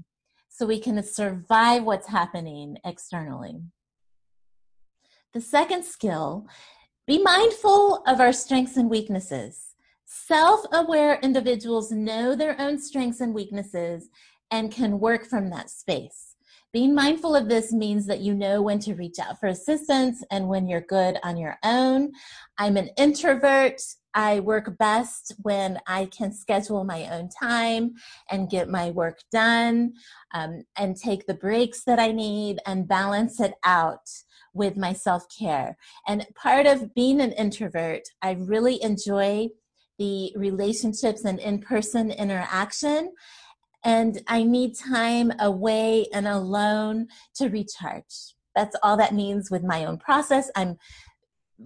so 0.51 0.67
we 0.67 0.79
can 0.79 1.03
survive 1.03 1.85
what's 1.85 2.09
happening 2.09 2.77
externally 2.85 3.63
the 5.33 5.41
second 5.41 5.85
skill, 5.85 6.47
be 7.07 7.23
mindful 7.23 8.03
of 8.07 8.21
our 8.21 8.33
strengths 8.33 8.77
and 8.77 8.91
weaknesses. 8.91 9.75
Self 10.05 10.63
aware 10.73 11.21
individuals 11.23 11.93
know 11.93 12.35
their 12.35 12.61
own 12.61 12.81
strengths 12.81 13.21
and 13.21 13.33
weaknesses 13.33 14.09
and 14.51 14.73
can 14.73 14.99
work 14.99 15.25
from 15.25 15.51
that 15.51 15.71
space. 15.71 16.35
Being 16.73 16.95
mindful 16.95 17.37
of 17.37 17.49
this 17.49 17.73
means 17.73 18.07
that 18.07 18.21
you 18.21 18.35
know 18.35 18.63
when 18.63 18.81
to 18.81 18.95
reach 18.95 19.19
out 19.21 19.39
for 19.39 19.47
assistance 19.47 20.25
and 20.31 20.49
when 20.49 20.69
you're 20.69 20.81
good 20.81 21.19
on 21.23 21.37
your 21.37 21.59
own. 21.65 22.13
I'm 22.59 22.77
an 22.77 22.91
introvert. 22.97 23.81
I 24.15 24.41
work 24.41 24.77
best 24.79 25.35
when 25.43 25.79
I 25.87 26.07
can 26.07 26.33
schedule 26.33 26.85
my 26.85 27.09
own 27.09 27.29
time 27.29 27.95
and 28.31 28.51
get 28.51 28.69
my 28.69 28.91
work 28.91 29.21
done 29.31 29.93
um, 30.35 30.65
and 30.77 30.97
take 30.97 31.27
the 31.27 31.35
breaks 31.35 31.85
that 31.85 31.99
I 31.99 32.13
need 32.13 32.59
and 32.67 32.89
balance 32.89 33.41
it 33.41 33.55
out 33.65 34.09
with 34.53 34.77
my 34.77 34.93
self 34.93 35.27
care. 35.37 35.77
And 36.07 36.27
part 36.35 36.67
of 36.67 36.95
being 36.95 37.21
an 37.21 37.33
introvert, 37.33 38.03
I 38.23 38.33
really 38.33 38.83
enjoy 38.83 39.49
the 39.99 40.33
relationships 40.35 41.25
and 41.25 41.39
in 41.39 41.61
person 41.61 42.11
interaction. 42.11 43.13
And 43.85 44.21
I 44.27 44.43
need 44.43 44.77
time 44.77 45.33
away 45.39 46.07
and 46.13 46.27
alone 46.27 47.09
to 47.37 47.49
recharge. 47.49 48.35
That's 48.55 48.77
all 48.83 48.97
that 48.97 49.15
means 49.15 49.51
with 49.51 49.63
my 49.63 49.85
own 49.85 49.99
process. 49.99 50.51
I'm 50.57 50.77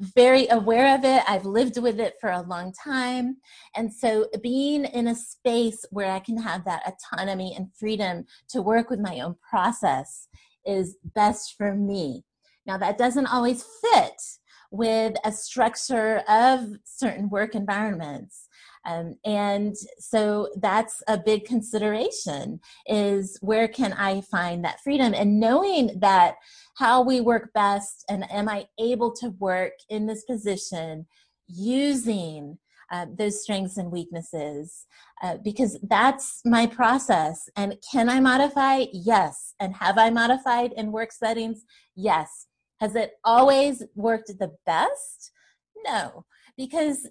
very 0.01 0.49
aware 0.49 0.95
of 0.95 1.05
it. 1.05 1.23
I've 1.29 1.45
lived 1.45 1.79
with 1.79 2.01
it 2.01 2.15
for 2.21 2.31
a 2.31 2.43
long 2.43 2.73
time. 2.73 3.37
And 3.77 3.93
so 3.93 4.29
being 4.43 4.85
in 4.85 5.09
a 5.09 5.15
space 5.15 5.85
where 5.91 6.11
I 6.11 6.19
can 6.19 6.37
have 6.41 6.65
that 6.65 6.83
autonomy 6.87 7.55
and 7.57 7.73
freedom 7.79 8.25
to 8.49 8.63
work 8.63 8.91
with 8.91 9.01
my 9.01 9.21
own 9.21 9.37
process 9.49 10.29
is 10.67 10.97
best 11.15 11.55
for 11.57 11.75
me. 11.75 12.25
Now, 12.67 12.79
that 12.79 12.99
doesn't 12.99 13.27
always 13.27 13.65
fit 13.83 14.21
with 14.71 15.15
a 15.25 15.31
structure 15.31 16.23
of 16.29 16.67
certain 16.85 17.29
work 17.29 17.55
environments. 17.55 18.49
Um, 18.87 19.15
and 19.25 19.75
so 19.99 20.49
that's 20.61 21.03
a 21.09 21.17
big 21.17 21.45
consideration 21.45 22.61
is 22.87 23.39
where 23.41 23.69
can 23.69 23.93
I 23.95 24.21
find 24.23 24.65
that 24.65 24.81
freedom 24.81 25.15
and 25.15 25.41
knowing 25.41 25.99
that 26.01 26.37
how 26.77 27.03
we 27.03 27.21
work 27.21 27.51
best 27.55 28.05
and 28.09 28.31
am 28.31 28.49
I 28.49 28.67
able 28.79 29.13
to 29.17 29.31
work 29.39 29.73
in 29.89 30.07
this 30.07 30.25
position 30.25 31.07
using 31.47 32.59
uh, 32.93 33.07
those 33.17 33.43
strengths 33.43 33.77
and 33.77 33.91
weaknesses 33.91 34.87
uh, 35.23 35.37
because 35.43 35.79
that's 35.89 36.41
my 36.45 36.67
process. 36.67 37.49
And 37.57 37.77
can 37.91 38.09
I 38.09 38.21
modify? 38.21 38.85
Yes. 38.93 39.55
And 39.61 39.75
have 39.77 39.99
I 39.99 40.11
modified 40.11 40.73
in 40.77 40.93
work 40.93 41.13
settings? 41.13 41.65
Yes. 41.97 42.47
Has 42.81 42.95
it 42.95 43.13
always 43.25 43.83
worked 43.95 44.29
the 44.39 44.53
best? 44.67 45.33
No, 45.87 46.25
because 46.57 47.09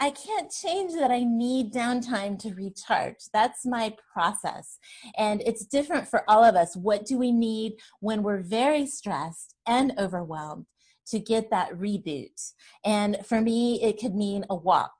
I 0.00 0.10
can't 0.10 0.50
change 0.50 0.94
that 0.94 1.10
I 1.12 1.22
need 1.22 1.72
downtime 1.72 2.38
to 2.40 2.54
recharge. 2.54 3.16
That's 3.32 3.64
my 3.64 3.94
process. 4.12 4.78
And 5.16 5.42
it's 5.42 5.64
different 5.66 6.08
for 6.08 6.28
all 6.28 6.42
of 6.42 6.56
us. 6.56 6.76
What 6.76 7.06
do 7.06 7.16
we 7.18 7.30
need 7.30 7.74
when 8.00 8.22
we're 8.22 8.42
very 8.42 8.86
stressed 8.86 9.54
and 9.66 9.92
overwhelmed 9.98 10.66
to 11.08 11.20
get 11.20 11.50
that 11.50 11.72
reboot? 11.72 12.52
And 12.84 13.18
for 13.24 13.40
me, 13.40 13.80
it 13.82 14.00
could 14.00 14.14
mean 14.14 14.44
a 14.50 14.56
walk. 14.56 14.92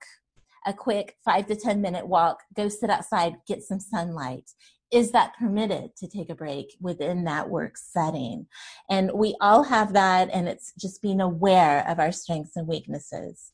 a 0.66 0.72
quick 0.72 1.16
five 1.24 1.46
to 1.46 1.56
10 1.56 1.80
minute 1.80 2.06
walk, 2.06 2.38
go 2.56 2.68
sit 2.68 2.90
outside, 2.90 3.34
get 3.46 3.62
some 3.62 3.80
sunlight. 3.80 4.50
Is 4.92 5.10
that 5.12 5.34
permitted 5.38 5.96
to 5.96 6.06
take 6.06 6.28
a 6.28 6.34
break 6.34 6.76
within 6.80 7.24
that 7.24 7.48
work 7.48 7.76
setting? 7.78 8.46
And 8.90 9.10
we 9.14 9.34
all 9.40 9.62
have 9.62 9.94
that, 9.94 10.28
and 10.32 10.46
it's 10.48 10.72
just 10.78 11.00
being 11.00 11.20
aware 11.20 11.84
of 11.88 11.98
our 11.98 12.12
strengths 12.12 12.56
and 12.56 12.68
weaknesses. 12.68 13.52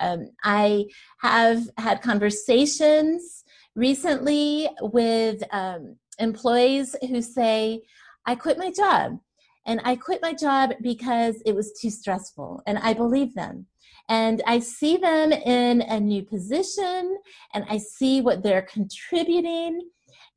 Um, 0.00 0.28
I 0.44 0.86
have 1.20 1.62
had 1.78 2.02
conversations 2.02 3.44
recently 3.74 4.68
with 4.80 5.42
um, 5.52 5.96
employees 6.18 6.96
who 7.08 7.22
say, 7.22 7.82
I 8.26 8.34
quit 8.34 8.58
my 8.58 8.70
job. 8.70 9.18
And 9.66 9.80
I 9.84 9.96
quit 9.96 10.22
my 10.22 10.32
job 10.32 10.72
because 10.82 11.42
it 11.44 11.54
was 11.54 11.78
too 11.80 11.90
stressful. 11.90 12.62
And 12.66 12.78
I 12.78 12.94
believe 12.94 13.34
them. 13.34 13.66
And 14.08 14.42
I 14.46 14.58
see 14.60 14.96
them 14.96 15.32
in 15.32 15.82
a 15.82 16.00
new 16.00 16.22
position 16.22 17.18
and 17.52 17.64
I 17.68 17.76
see 17.76 18.22
what 18.22 18.42
they're 18.42 18.62
contributing. 18.62 19.80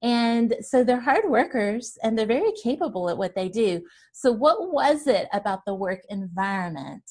And 0.03 0.55
so 0.61 0.83
they're 0.83 0.99
hard 0.99 1.29
workers 1.29 1.97
and 2.03 2.17
they're 2.17 2.25
very 2.25 2.51
capable 2.61 3.09
at 3.09 3.17
what 3.17 3.35
they 3.35 3.47
do. 3.47 3.81
So, 4.13 4.31
what 4.31 4.71
was 4.71 5.07
it 5.07 5.27
about 5.31 5.63
the 5.65 5.75
work 5.75 6.01
environment 6.09 7.03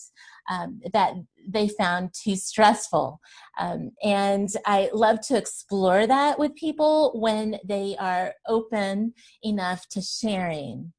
um, 0.50 0.80
that 0.92 1.14
they 1.47 1.69
found 1.69 2.15
too 2.15 2.37
stressful? 2.37 3.21
Um, 3.59 3.93
and 4.03 4.49
I 4.67 4.91
love 4.93 5.21
to 5.29 5.37
explore 5.37 6.07
that 6.07 6.39
with 6.39 6.55
people 6.55 7.13
when 7.15 7.59
they 7.65 7.97
are 7.99 8.35
open 8.49 9.15
enough 9.43 9.89
to 9.91 10.03
sharing 10.03 10.93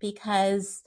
because 0.00 0.82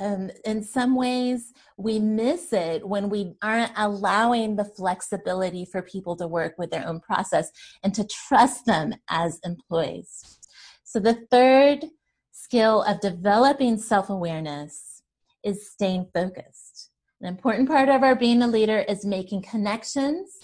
um, 0.00 0.30
in 0.44 0.62
some 0.62 0.94
ways 0.94 1.52
we 1.76 1.98
miss 1.98 2.52
it 2.52 2.86
when 2.86 3.08
we 3.08 3.34
aren't 3.42 3.72
allowing 3.76 4.56
the 4.56 4.64
flexibility 4.64 5.64
for 5.64 5.82
people 5.82 6.16
to 6.16 6.26
work 6.26 6.54
with 6.58 6.70
their 6.70 6.86
own 6.86 7.00
process 7.00 7.50
and 7.82 7.94
to 7.94 8.04
trust 8.04 8.66
them 8.66 8.94
as 9.08 9.40
employees. 9.44 10.38
So, 10.84 11.00
the 11.00 11.26
third 11.30 11.86
skill 12.32 12.82
of 12.82 13.00
developing 13.00 13.78
self 13.78 14.10
awareness 14.10 15.02
is 15.42 15.70
staying 15.70 16.08
focused. 16.14 16.91
An 17.22 17.28
important 17.28 17.68
part 17.68 17.88
of 17.88 18.02
our 18.02 18.16
being 18.16 18.42
a 18.42 18.48
leader 18.48 18.80
is 18.88 19.04
making 19.04 19.42
connections, 19.42 20.40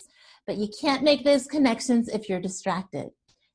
but 0.47 0.59
you 0.59 0.69
can't 0.81 1.03
make 1.03 1.25
those 1.25 1.49
connections 1.49 2.09
if 2.09 2.29
you're 2.29 2.41
distracted. 2.41 3.11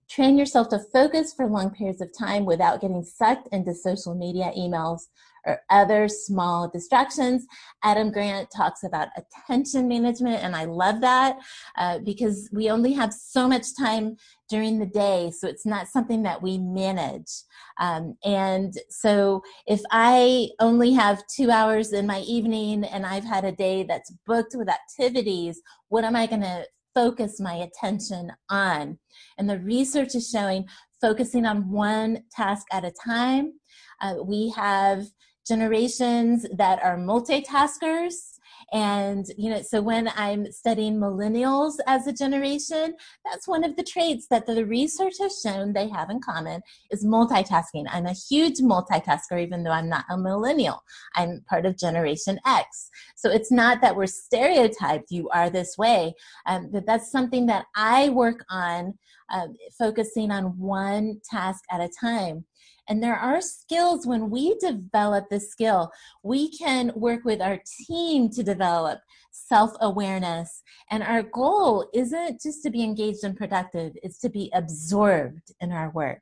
Train 0.10 0.38
yourself 0.38 0.68
to 0.70 0.80
focus 0.92 1.34
for 1.34 1.48
long 1.48 1.70
periods 1.70 2.02
of 2.02 2.12
time 2.18 2.44
without 2.44 2.82
getting 2.82 3.02
sucked 3.02 3.48
into 3.54 3.74
social 3.74 4.14
media, 4.14 4.52
emails, 4.58 5.04
or 5.46 5.62
other 5.70 6.08
small 6.08 6.70
distractions. 6.70 7.46
Adam 7.84 8.12
Grant 8.12 8.50
talks 8.56 8.84
about 8.84 9.10
attention 9.18 9.88
management, 9.88 10.44
and 10.44 10.56
I 10.56 10.66
love 10.66 11.02
that 11.02 11.38
uh, 11.78 12.00
because 12.00 12.50
we 12.54 12.70
only 12.70 12.94
have 12.94 13.14
so 13.14 13.48
much 13.48 13.76
time 13.78 14.18
during 14.50 14.80
the 14.80 14.86
day, 14.86 15.32
so 15.32 15.48
it's 15.48 15.66
not 15.66 15.88
something 15.88 16.24
that 16.24 16.42
we 16.42 16.58
manage. 16.58 17.32
Um, 17.80 18.16
and 18.24 18.74
so 18.90 19.42
if 19.68 19.82
I 19.92 20.50
only 20.60 20.94
have 20.94 21.24
two 21.36 21.50
hours 21.50 21.92
in 21.92 22.06
my 22.06 22.20
evening 22.22 22.84
and 22.84 23.06
I've 23.06 23.24
had 23.24 23.46
a 23.46 23.52
day 23.52 23.84
that's 23.84 24.14
booked 24.28 24.56
with 24.56 24.70
activities, 24.70 25.62
what 25.90 26.04
am 26.04 26.16
I 26.16 26.28
going 26.28 26.42
to 26.42 26.66
focus 26.94 27.40
my 27.40 27.56
attention 27.56 28.32
on. 28.50 29.00
And 29.38 29.50
the 29.50 29.60
research 29.60 30.16
is 30.16 30.30
showing 30.30 30.68
focusing 31.02 31.46
on 31.46 31.70
one 31.70 32.24
task 32.32 32.66
at 32.72 32.86
a 32.86 32.94
time. 33.04 33.54
Uh, 34.02 34.16
we 34.24 34.50
have 34.56 35.06
generations 35.48 36.46
that 36.58 36.84
are 36.84 36.98
multitaskers 36.98 38.34
and, 38.74 39.28
you 39.38 39.52
know, 39.52 39.62
so 39.62 39.82
when 39.82 40.10
I'm 40.16 40.52
studying 40.52 41.00
millennials 41.00 41.76
as 41.86 42.08
a 42.08 42.14
generation, 42.14 42.96
that's 43.24 43.48
one 43.48 43.64
of 43.64 43.76
the 43.76 43.84
traits 43.84 44.28
that 44.32 44.48
the 44.48 44.66
research 44.66 45.14
has 45.22 45.40
shown 45.40 45.74
they 45.74 45.88
have 45.90 46.10
in 46.10 46.20
common 46.20 46.62
is 46.90 47.06
multitasking. 47.06 47.86
I'm 47.88 48.08
a 48.08 48.14
huge 48.14 48.58
multitasker, 48.60 49.40
even 49.40 49.64
though 49.64 49.72
I'm 49.72 49.90
not 49.90 50.06
a 50.10 50.18
millennial. 50.18 50.84
I'm 51.16 51.44
part 51.48 51.68
of 51.68 51.78
Generation 51.78 52.40
X. 52.48 52.90
So 53.16 53.30
it's 53.30 53.52
not 53.52 53.80
that 53.82 53.96
we're 53.96 54.08
stereotyped, 54.08 55.12
you 55.12 55.30
are 55.30 55.52
this 55.52 55.78
way, 55.78 56.16
um, 56.48 56.70
but 56.72 56.88
that's 56.88 57.12
something 57.12 57.46
that 57.48 57.66
I 57.76 58.10
work 58.10 58.44
on, 58.50 58.98
uh, 59.30 59.48
focusing 59.78 60.32
on 60.32 60.58
one 60.58 61.22
task 61.30 61.64
at 61.72 61.80
a 61.80 61.90
time. 62.02 62.46
And 62.90 63.02
there 63.02 63.16
are 63.16 63.42
skills 63.42 64.06
when 64.06 64.30
we 64.30 64.56
develop 64.60 65.26
the 65.30 65.40
skill, 65.40 65.92
we 66.22 66.50
can 66.58 66.92
work 66.96 67.24
with 67.24 67.42
our 67.42 67.60
team 67.88 68.30
to 68.32 68.44
develop 68.44 69.00
self 69.32 69.72
awareness. 69.82 70.64
And 70.92 71.04
our 71.04 71.24
goal 71.24 71.90
isn't 71.94 72.42
just 72.42 72.64
to 72.64 72.70
be 72.70 72.84
engaged 72.84 73.24
and 73.24 73.38
productive, 73.38 73.94
it's 74.04 74.20
to 74.20 74.30
be 74.30 74.52
absorbed 74.54 75.54
in 75.62 75.72
our 75.72 75.90
work. 75.92 76.22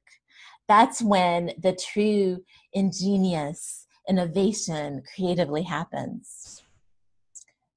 That's 0.67 1.01
when 1.01 1.51
the 1.61 1.73
true 1.73 2.43
ingenious 2.73 3.87
innovation 4.07 5.03
creatively 5.15 5.63
happens. 5.63 6.63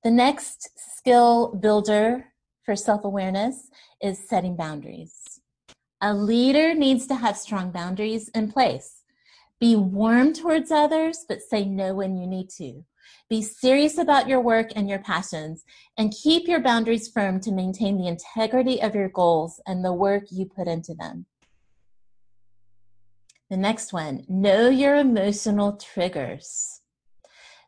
The 0.03 0.11
next 0.11 0.69
skill 0.77 1.55
builder 1.55 2.27
for 2.65 2.77
self 2.77 3.05
awareness 3.05 3.71
is 4.03 4.29
setting 4.29 4.57
boundaries. 4.57 5.34
A 6.07 6.13
leader 6.13 6.75
needs 6.75 7.07
to 7.07 7.15
have 7.15 7.35
strong 7.35 7.71
boundaries 7.71 8.29
in 8.35 8.53
place. 8.53 9.05
Be 9.59 9.75
warm 9.75 10.35
towards 10.35 10.71
others, 10.71 11.25
but 11.27 11.41
say 11.41 11.65
no 11.65 11.95
when 11.95 12.15
you 12.15 12.27
need 12.27 12.51
to. 12.59 12.85
Be 13.31 13.41
serious 13.41 13.97
about 13.97 14.29
your 14.29 14.43
work 14.43 14.69
and 14.77 14.87
your 14.87 14.99
passions, 14.99 15.65
and 15.97 16.13
keep 16.13 16.47
your 16.47 16.61
boundaries 16.61 17.09
firm 17.09 17.41
to 17.41 17.51
maintain 17.51 17.97
the 17.97 18.07
integrity 18.07 18.83
of 18.83 18.95
your 18.95 19.09
goals 19.09 19.63
and 19.67 19.83
the 19.83 19.95
work 19.95 20.25
you 20.31 20.45
put 20.45 20.69
into 20.69 20.93
them. 20.93 21.25
The 23.49 23.57
next 23.57 23.95
one 23.95 24.27
know 24.29 24.69
your 24.69 24.97
emotional 24.97 25.79
triggers. 25.79 26.83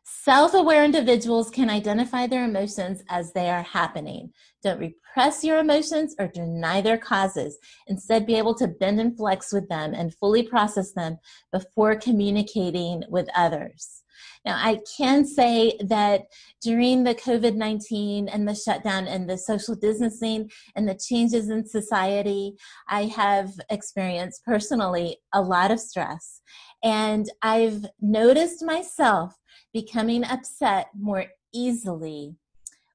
Self 0.03 0.53
aware 0.53 0.85
individuals 0.85 1.49
can 1.49 1.71
identify 1.71 2.27
their 2.27 2.45
emotions 2.45 3.01
as 3.09 3.33
they 3.33 3.49
are 3.49 3.63
happening. 3.63 4.31
Don't 4.63 4.79
repress 4.79 5.43
your 5.43 5.59
emotions 5.59 6.15
or 6.19 6.27
deny 6.27 6.81
their 6.81 6.97
causes. 6.97 7.57
Instead, 7.87 8.25
be 8.25 8.35
able 8.35 8.55
to 8.55 8.67
bend 8.67 8.99
and 8.99 9.15
flex 9.15 9.53
with 9.53 9.69
them 9.69 9.93
and 9.93 10.15
fully 10.15 10.43
process 10.43 10.93
them 10.93 11.17
before 11.51 11.95
communicating 11.95 13.03
with 13.09 13.27
others. 13.35 14.03
Now, 14.45 14.55
I 14.57 14.79
can 14.97 15.25
say 15.25 15.77
that 15.85 16.23
during 16.61 17.03
the 17.03 17.13
COVID 17.13 17.55
19 17.55 18.29
and 18.29 18.47
the 18.47 18.55
shutdown 18.55 19.07
and 19.07 19.29
the 19.29 19.37
social 19.37 19.75
distancing 19.75 20.49
and 20.75 20.87
the 20.87 20.95
changes 20.95 21.49
in 21.49 21.67
society, 21.67 22.55
I 22.87 23.05
have 23.05 23.51
experienced 23.69 24.43
personally 24.45 25.17
a 25.33 25.41
lot 25.41 25.71
of 25.71 25.79
stress. 25.79 26.41
And 26.83 27.29
I've 27.41 27.85
noticed 28.01 28.63
myself 28.63 29.35
becoming 29.73 30.23
upset 30.23 30.87
more 30.97 31.25
easily 31.53 32.35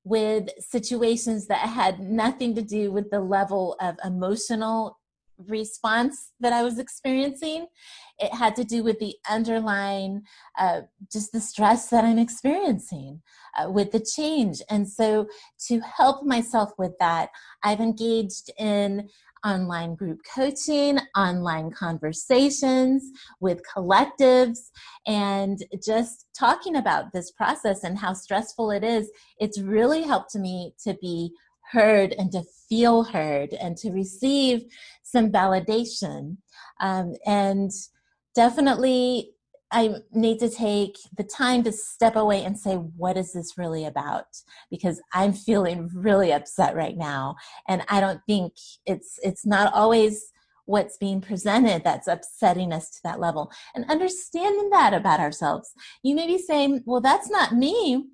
with 0.05 0.49
situations 0.59 1.47
that 1.47 1.69
had 1.69 2.01
nothing 2.01 2.55
to 2.55 2.63
do 2.63 2.91
with 2.91 3.11
the 3.11 3.21
level 3.21 3.77
of 3.81 3.97
emotional 4.05 4.99
response 5.49 6.33
that 6.41 6.53
I 6.53 6.63
was 6.63 6.79
experiencing. 6.79 7.67
It 8.19 8.35
had 8.35 8.55
to 8.57 8.65
do 8.65 8.83
with 8.83 8.99
the 8.99 9.15
underlying, 9.29 10.23
uh, 10.59 10.83
just 11.11 11.33
the 11.33 11.41
stress 11.41 11.89
that 11.89 12.05
I'm 12.05 12.19
experiencing 12.19 13.23
uh, 13.59 13.71
with 13.71 13.93
the 13.93 14.01
change. 14.01 14.61
And 14.71 14.89
so, 14.89 15.29
to 15.69 15.81
help 15.81 16.25
myself 16.25 16.71
with 16.79 16.93
that, 17.01 17.31
I've 17.63 17.81
engaged 17.81 18.51
in 18.59 19.09
online 19.45 19.95
group 19.95 20.21
coaching, 20.35 20.99
online 21.17 21.71
conversations 21.71 23.05
with 23.41 23.63
collectives, 23.65 24.59
and 25.07 25.59
just 25.85 26.27
talking 26.39 26.77
about 26.77 27.13
this 27.13 27.31
process 27.33 27.85
and 27.85 27.99
how 27.99 28.13
stressful 28.13 28.71
it 28.71 28.85
is. 28.85 29.11
It's 29.39 29.61
really 29.61 30.03
helped 30.03 30.35
me 30.35 30.75
to 30.85 30.95
be 31.01 31.33
heard 31.71 32.15
and 32.19 32.31
to 32.33 32.43
feel 32.69 33.03
heard 33.03 33.55
and 33.55 33.77
to 33.79 33.91
receive 33.91 34.65
some 35.03 35.31
validation. 35.31 36.37
Um, 36.81 37.15
and 37.27 37.71
definitely 38.35 39.31
I 39.73 39.95
need 40.13 40.39
to 40.41 40.51
take 40.51 40.99
the 41.17 41.25
time 41.25 41.63
to 41.65 41.73
step 41.73 42.15
away 42.15 42.45
and 42.45 42.59
say, 42.59 42.75
what 42.75 43.17
is 43.17 43.33
this 43.33 43.57
really 43.57 43.85
about? 43.87 44.27
Because 44.71 45.01
I'm 45.13 45.33
feeling 45.33 45.91
really 45.95 46.33
upset 46.33 46.77
right 46.77 46.97
now. 46.97 47.37
And 47.69 47.83
I 47.89 48.01
don't 48.01 48.21
think 48.27 48.53
it's, 48.87 49.19
it's 49.23 49.47
not 49.47 49.73
always 49.73 50.31
what's 50.67 50.97
being 50.97 51.21
presented 51.21 51.83
that's 51.83 52.07
upsetting 52.07 52.73
us 52.73 52.91
to 52.91 52.99
that 53.05 53.19
level. 53.19 53.51
And 53.75 53.91
understanding 53.91 54.71
that 54.71 54.95
about 54.95 55.21
ourselves. 55.21 55.73
You 56.03 56.15
may 56.15 56.27
be 56.27 56.39
saying, 56.39 56.83
well, 56.87 57.01
that's 57.01 57.31
not 57.31 57.55
me 57.55 58.05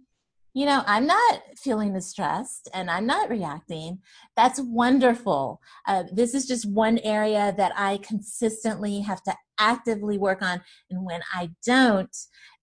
you 0.58 0.66
know, 0.66 0.82
I'm 0.88 1.06
not 1.06 1.40
feeling 1.56 1.92
the 1.92 2.00
stressed 2.00 2.68
and 2.74 2.90
I'm 2.90 3.06
not 3.06 3.30
reacting. 3.30 4.00
That's 4.36 4.58
wonderful. 4.60 5.60
Uh, 5.86 6.02
this 6.12 6.34
is 6.34 6.48
just 6.48 6.68
one 6.68 6.98
area 7.04 7.54
that 7.56 7.70
I 7.76 7.98
consistently 7.98 9.00
have 9.02 9.22
to 9.22 9.36
actively 9.60 10.18
work 10.18 10.42
on. 10.42 10.60
And 10.90 11.04
when 11.04 11.20
I 11.32 11.50
don't, 11.64 12.16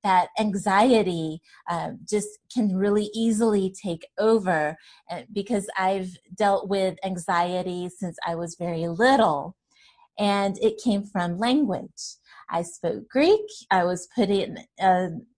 that 0.03 0.27
anxiety 0.38 1.39
um, 1.71 1.99
just 2.05 2.27
can 2.53 2.75
really 2.75 3.10
easily 3.13 3.73
take 3.81 4.05
over 4.19 4.75
uh, 5.10 5.21
because 5.31 5.69
I've 5.77 6.17
dealt 6.36 6.67
with 6.67 6.97
anxiety 7.01 7.88
since 7.88 8.17
I 8.27 8.36
was 8.36 8.58
very 8.60 8.89
little. 8.89 9.55
And 10.19 10.58
it 10.58 10.81
came 10.84 11.03
from 11.03 11.38
language. 11.38 12.17
I 12.49 12.63
spoke 12.63 13.08
Greek. 13.08 13.45
I 13.71 13.86
was 13.86 14.10
put 14.13 14.29
in 14.29 14.58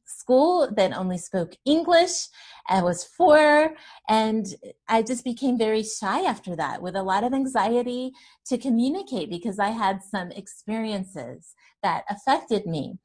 school 0.07 0.69
that 0.75 0.95
only 0.95 1.17
spoke 1.17 1.53
English. 1.65 2.27
I 2.67 2.81
was 2.81 3.03
four, 3.03 3.75
and 4.09 4.45
I 4.87 5.01
just 5.01 5.23
became 5.23 5.57
very 5.57 5.83
shy 5.83 6.21
after 6.21 6.55
that 6.55 6.81
with 6.81 6.95
a 6.95 7.03
lot 7.03 7.23
of 7.23 7.33
anxiety 7.33 8.11
to 8.47 8.57
communicate 8.57 9.29
because 9.29 9.59
I 9.59 9.69
had 9.69 10.01
some 10.03 10.31
experiences 10.31 11.53
that 11.83 12.03
affected 12.09 12.65
me. 12.65 12.97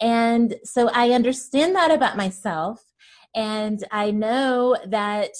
And 0.00 0.56
so 0.64 0.88
I 0.92 1.10
understand 1.10 1.74
that 1.74 1.90
about 1.90 2.16
myself. 2.16 2.82
And 3.34 3.82
I 3.90 4.10
know 4.10 4.76
that 4.86 5.30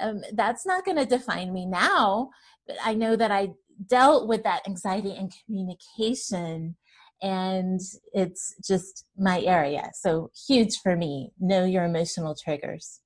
um, 0.00 0.22
that's 0.32 0.64
not 0.66 0.84
going 0.84 0.96
to 0.96 1.06
define 1.06 1.52
me 1.52 1.66
now, 1.66 2.30
but 2.66 2.76
I 2.84 2.94
know 2.94 3.16
that 3.16 3.30
I 3.30 3.50
dealt 3.86 4.28
with 4.28 4.42
that 4.44 4.66
anxiety 4.66 5.14
and 5.16 5.32
communication 5.44 6.76
and 7.22 7.80
it's 8.12 8.54
just 8.66 9.06
my 9.16 9.40
area. 9.42 9.90
So 9.94 10.30
huge 10.48 10.80
for 10.82 10.96
me. 10.96 11.30
Know 11.38 11.64
your 11.64 11.84
emotional 11.84 12.34
triggers. 12.34 13.00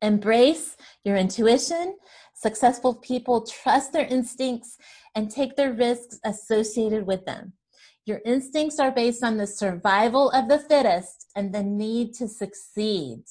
Embrace 0.00 0.76
your 1.04 1.16
intuition. 1.16 1.96
Successful 2.34 2.94
people 2.94 3.44
trust 3.44 3.92
their 3.92 4.06
instincts 4.06 4.78
and 5.14 5.30
take 5.30 5.56
their 5.56 5.72
risks 5.72 6.18
associated 6.24 7.06
with 7.06 7.26
them. 7.26 7.52
Your 8.06 8.20
instincts 8.24 8.78
are 8.78 8.90
based 8.90 9.22
on 9.22 9.36
the 9.36 9.46
survival 9.46 10.30
of 10.30 10.48
the 10.48 10.58
fittest 10.58 11.26
and 11.36 11.52
the 11.52 11.62
need 11.62 12.14
to 12.14 12.28
succeed. 12.28 13.24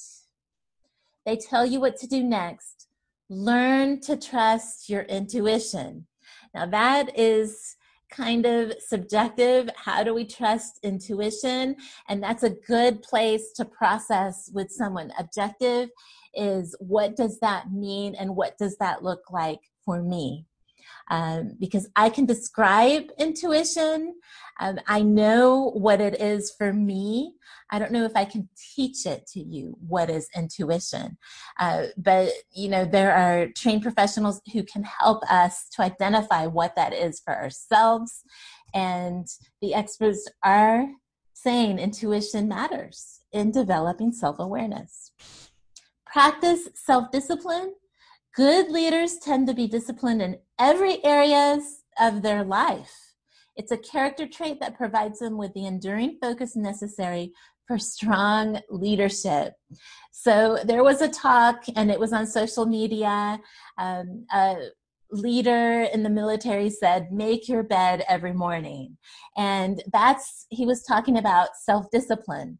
They 1.25 1.37
tell 1.37 1.65
you 1.65 1.79
what 1.79 1.97
to 1.97 2.07
do 2.07 2.23
next. 2.23 2.87
Learn 3.29 3.99
to 4.01 4.15
trust 4.15 4.89
your 4.89 5.03
intuition. 5.03 6.07
Now, 6.53 6.65
that 6.67 7.17
is 7.17 7.75
kind 8.09 8.45
of 8.45 8.73
subjective. 8.79 9.69
How 9.75 10.03
do 10.03 10.13
we 10.13 10.25
trust 10.25 10.79
intuition? 10.83 11.75
And 12.07 12.21
that's 12.21 12.43
a 12.43 12.49
good 12.49 13.01
place 13.01 13.51
to 13.53 13.65
process 13.65 14.49
with 14.53 14.71
someone. 14.71 15.11
Objective 15.19 15.89
is 16.33 16.75
what 16.79 17.15
does 17.15 17.39
that 17.39 17.71
mean 17.71 18.15
and 18.15 18.35
what 18.35 18.57
does 18.57 18.77
that 18.77 19.03
look 19.03 19.31
like 19.31 19.59
for 19.85 20.01
me? 20.01 20.45
Um, 21.09 21.53
because 21.59 21.87
I 21.95 22.09
can 22.09 22.25
describe 22.25 23.05
intuition. 23.17 24.15
Um, 24.59 24.79
I 24.87 25.01
know 25.01 25.71
what 25.71 26.01
it 26.01 26.21
is 26.21 26.53
for 26.57 26.71
me. 26.73 27.33
I 27.71 27.79
don't 27.79 27.91
know 27.91 28.05
if 28.05 28.15
I 28.15 28.25
can 28.25 28.49
teach 28.75 29.05
it 29.05 29.27
to 29.33 29.39
you 29.39 29.77
what 29.87 30.09
is 30.09 30.27
intuition. 30.35 31.17
Uh, 31.59 31.87
but, 31.97 32.31
you 32.51 32.69
know, 32.69 32.85
there 32.85 33.13
are 33.13 33.47
trained 33.55 33.83
professionals 33.83 34.41
who 34.53 34.63
can 34.63 34.83
help 34.83 35.23
us 35.29 35.67
to 35.75 35.83
identify 35.83 36.47
what 36.47 36.75
that 36.75 36.93
is 36.93 37.19
for 37.19 37.35
ourselves. 37.35 38.23
And 38.73 39.27
the 39.61 39.73
experts 39.73 40.27
are 40.43 40.87
saying 41.33 41.79
intuition 41.79 42.47
matters 42.47 43.21
in 43.31 43.51
developing 43.51 44.11
self 44.11 44.39
awareness. 44.39 45.11
Practice 46.05 46.69
self 46.73 47.11
discipline. 47.11 47.73
Good 48.35 48.69
leaders 48.69 49.17
tend 49.17 49.47
to 49.47 49.53
be 49.53 49.67
disciplined 49.67 50.21
in 50.21 50.37
every 50.59 51.03
areas 51.03 51.83
of 51.99 52.21
their 52.21 52.43
life. 52.43 52.93
It's 53.55 53.71
a 53.71 53.77
character 53.77 54.27
trait 54.27 54.59
that 54.59 54.77
provides 54.77 55.19
them 55.19 55.37
with 55.37 55.53
the 55.53 55.65
enduring 55.65 56.17
focus 56.21 56.55
necessary 56.55 57.33
for 57.67 57.77
strong 57.77 58.59
leadership. 58.69 59.53
So 60.11 60.59
there 60.63 60.83
was 60.83 61.01
a 61.01 61.09
talk, 61.09 61.63
and 61.75 61.91
it 61.91 61.99
was 61.99 62.13
on 62.13 62.25
social 62.25 62.65
media. 62.65 63.39
Um, 63.77 64.25
a 64.31 64.69
leader 65.11 65.83
in 65.93 66.03
the 66.03 66.09
military 66.09 66.69
said, 66.69 67.11
Make 67.11 67.49
your 67.49 67.63
bed 67.63 68.03
every 68.07 68.33
morning. 68.33 68.97
And 69.37 69.83
that's, 69.91 70.45
he 70.49 70.65
was 70.65 70.83
talking 70.83 71.17
about 71.17 71.49
self 71.63 71.87
discipline, 71.91 72.59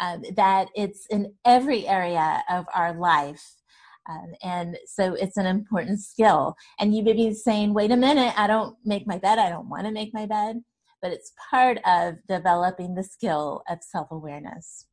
um, 0.00 0.22
that 0.36 0.68
it's 0.74 1.06
in 1.10 1.34
every 1.44 1.86
area 1.86 2.42
of 2.48 2.64
our 2.74 2.94
life. 2.94 3.59
Um, 4.08 4.32
and 4.42 4.78
so 4.86 5.14
it's 5.14 5.36
an 5.36 5.46
important 5.46 6.00
skill. 6.00 6.56
And 6.78 6.94
you 6.94 7.02
may 7.02 7.12
be 7.12 7.34
saying, 7.34 7.74
wait 7.74 7.90
a 7.90 7.96
minute, 7.96 8.32
I 8.36 8.46
don't 8.46 8.76
make 8.84 9.06
my 9.06 9.18
bed. 9.18 9.38
I 9.38 9.50
don't 9.50 9.68
want 9.68 9.86
to 9.86 9.92
make 9.92 10.14
my 10.14 10.26
bed. 10.26 10.62
But 11.02 11.12
it's 11.12 11.32
part 11.50 11.78
of 11.86 12.16
developing 12.28 12.94
the 12.94 13.04
skill 13.04 13.62
of 13.68 13.78
self 13.82 14.10
awareness. 14.10 14.86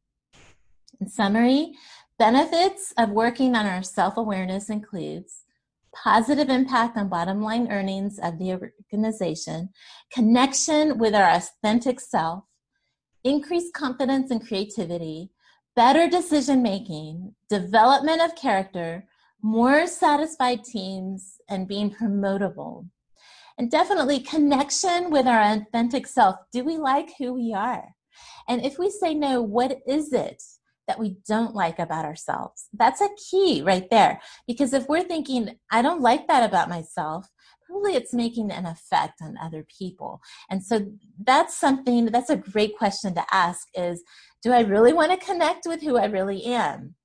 In 0.99 1.09
summary, 1.09 1.73
benefits 2.17 2.93
of 2.97 3.09
working 3.09 3.55
on 3.55 3.65
our 3.65 3.83
self 3.83 4.17
awareness 4.17 4.69
includes 4.69 5.43
positive 6.03 6.49
impact 6.49 6.97
on 6.97 7.09
bottom 7.09 7.41
line 7.41 7.71
earnings 7.71 8.19
of 8.19 8.37
the 8.39 8.51
organization, 8.91 9.69
connection 10.11 10.97
with 10.97 11.15
our 11.15 11.29
authentic 11.29 11.99
self, 11.99 12.43
increased 13.23 13.73
confidence 13.73 14.31
and 14.31 14.45
creativity, 14.45 15.31
better 15.77 16.09
decision 16.09 16.63
making, 16.63 17.35
development 17.51 18.19
of 18.19 18.35
character, 18.35 19.05
more 19.43 19.85
satisfied 19.85 20.63
teams, 20.63 21.35
and 21.47 21.67
being 21.67 21.91
promotable. 21.91 22.89
And 23.59 23.69
definitely 23.69 24.19
connection 24.19 25.11
with 25.11 25.27
our 25.27 25.39
authentic 25.39 26.07
self. 26.07 26.37
Do 26.51 26.63
we 26.63 26.77
like 26.77 27.11
who 27.19 27.31
we 27.31 27.53
are? 27.53 27.89
And 28.47 28.65
if 28.65 28.79
we 28.79 28.89
say 28.89 29.13
no, 29.13 29.43
what 29.43 29.77
is 29.87 30.13
it 30.13 30.41
that 30.87 30.97
we 30.97 31.17
don't 31.27 31.53
like 31.53 31.77
about 31.77 32.05
ourselves? 32.05 32.69
That's 32.73 33.01
a 33.01 33.09
key 33.29 33.61
right 33.61 33.87
there. 33.91 34.19
Because 34.47 34.73
if 34.73 34.89
we're 34.89 35.03
thinking, 35.03 35.59
I 35.71 35.83
don't 35.83 36.01
like 36.01 36.27
that 36.27 36.43
about 36.43 36.69
myself, 36.69 37.27
probably 37.67 37.93
it's 37.93 38.13
making 38.13 38.49
an 38.49 38.65
effect 38.65 39.21
on 39.21 39.37
other 39.37 39.65
people. 39.77 40.21
And 40.49 40.63
so 40.63 40.87
that's 41.23 41.55
something, 41.55 42.05
that's 42.05 42.29
a 42.29 42.37
great 42.37 42.77
question 42.77 43.13
to 43.15 43.25
ask 43.31 43.67
is, 43.75 44.03
do 44.43 44.52
I 44.52 44.62
really 44.62 44.93
want 44.93 45.12
to 45.12 45.26
connect 45.26 45.65
with 45.65 45.82
who 45.82 45.97
I 45.97 46.06
really 46.06 46.43
am? 46.45 46.95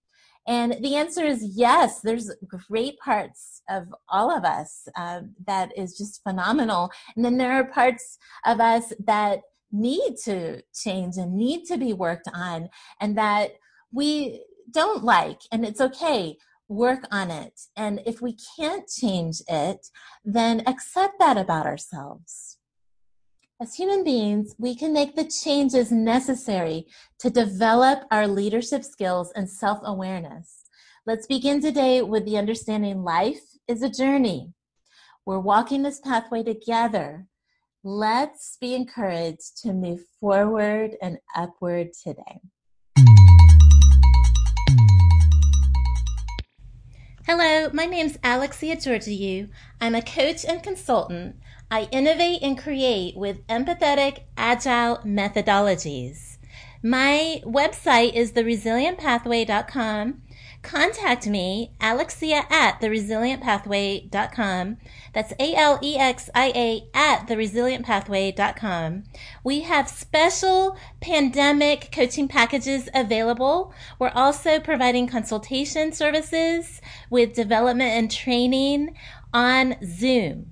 And 0.47 0.77
the 0.81 0.97
answer 0.97 1.25
is 1.25 1.45
yes. 1.45 2.01
There's 2.01 2.31
great 2.69 2.99
parts 2.99 3.63
of 3.71 3.95
all 4.09 4.31
of 4.37 4.45
us 4.45 4.89
um, 4.97 5.35
that 5.47 5.77
is 5.77 5.97
just 5.97 6.23
phenomenal. 6.23 6.91
And 7.15 7.25
then 7.25 7.39
there 7.39 7.53
are 7.53 7.65
parts 7.65 8.19
of 8.45 8.61
us 8.61 8.93
that 9.05 9.41
need 9.71 10.17
to 10.25 10.63
change 10.75 11.17
and 11.17 11.35
need 11.35 11.65
to 11.67 11.79
be 11.79 11.93
worked 11.93 12.29
on 12.35 12.69
and 13.01 13.17
that 13.17 13.53
we 13.93 14.43
don't 14.71 15.05
like. 15.05 15.41
And 15.53 15.65
it's 15.65 15.81
okay. 15.81 16.37
Work 16.69 17.05
on 17.11 17.31
it. 17.31 17.61
And 17.77 18.01
if 18.05 18.21
we 18.21 18.37
can't 18.57 18.89
change 18.89 19.43
it, 19.49 19.89
then 20.25 20.63
accept 20.67 21.15
that 21.21 21.37
about 21.37 21.67
ourselves. 21.67 22.59
As 23.63 23.77
human 23.77 24.03
beings, 24.03 24.57
we 24.59 24.75
can 24.75 24.93
make 24.93 25.15
the 25.15 25.23
changes 25.23 25.93
necessary 25.93 26.85
to 27.21 27.31
develop 27.31 28.03
our 28.11 28.27
leadership 28.27 28.83
skills 28.83 29.31
and 29.37 29.49
self 29.49 29.79
awareness. 29.85 30.65
Let's 31.07 31.29
begin 31.29 31.63
today 31.63 32.03
with 32.03 32.25
the 32.25 32.39
understanding 32.39 33.05
life 33.05 33.41
is 33.69 33.85
a 33.85 33.89
journey. 33.89 34.53
We're 35.25 35.39
walking 35.39 35.85
this 35.85 36.01
pathway 36.01 36.43
together. 36.43 37.29
Let's 37.85 38.59
be 38.61 38.75
encouraged 38.75 39.59
to 39.59 39.73
move 39.73 40.01
forward 40.19 40.97
and 41.01 41.19
upward 41.37 41.93
today. 41.93 42.41
Hello, 47.25 47.71
my 47.73 47.87
name's 47.87 48.19
Alexia 48.25 48.75
Georgiou. 48.75 49.49
I'm 49.81 49.95
a 49.95 50.03
coach 50.03 50.45
and 50.45 50.61
consultant. 50.61 51.37
I 51.73 51.89
innovate 51.91 52.43
and 52.43 52.59
create 52.59 53.17
with 53.17 53.47
empathetic, 53.47 54.25
agile 54.37 54.99
methodologies. 55.07 56.37
My 56.83 57.41
website 57.47 58.13
is 58.13 58.33
theresilientpathway.com. 58.33 60.21
Contact 60.61 61.27
me, 61.27 61.73
Alexia 61.81 62.43
at 62.51 62.79
theresilientpathway.com. 62.83 64.77
That's 65.15 65.33
A 65.41 65.55
L 65.55 65.79
E 65.83 65.97
X 65.97 66.29
I 66.35 66.53
A 66.55 66.91
at 66.93 67.27
theresilientpathway.com. 67.27 69.05
We 69.43 69.61
have 69.63 69.89
special 69.89 70.77
pandemic 71.01 71.91
coaching 71.91 72.29
packages 72.29 72.91
available. 72.95 73.73
We're 73.99 74.13
also 74.15 74.61
providing 74.61 75.07
consultation 75.07 75.93
services 75.93 76.83
with 77.09 77.33
development 77.33 77.93
and 77.93 78.11
training 78.11 78.95
on 79.33 79.77
Zoom. 79.83 80.52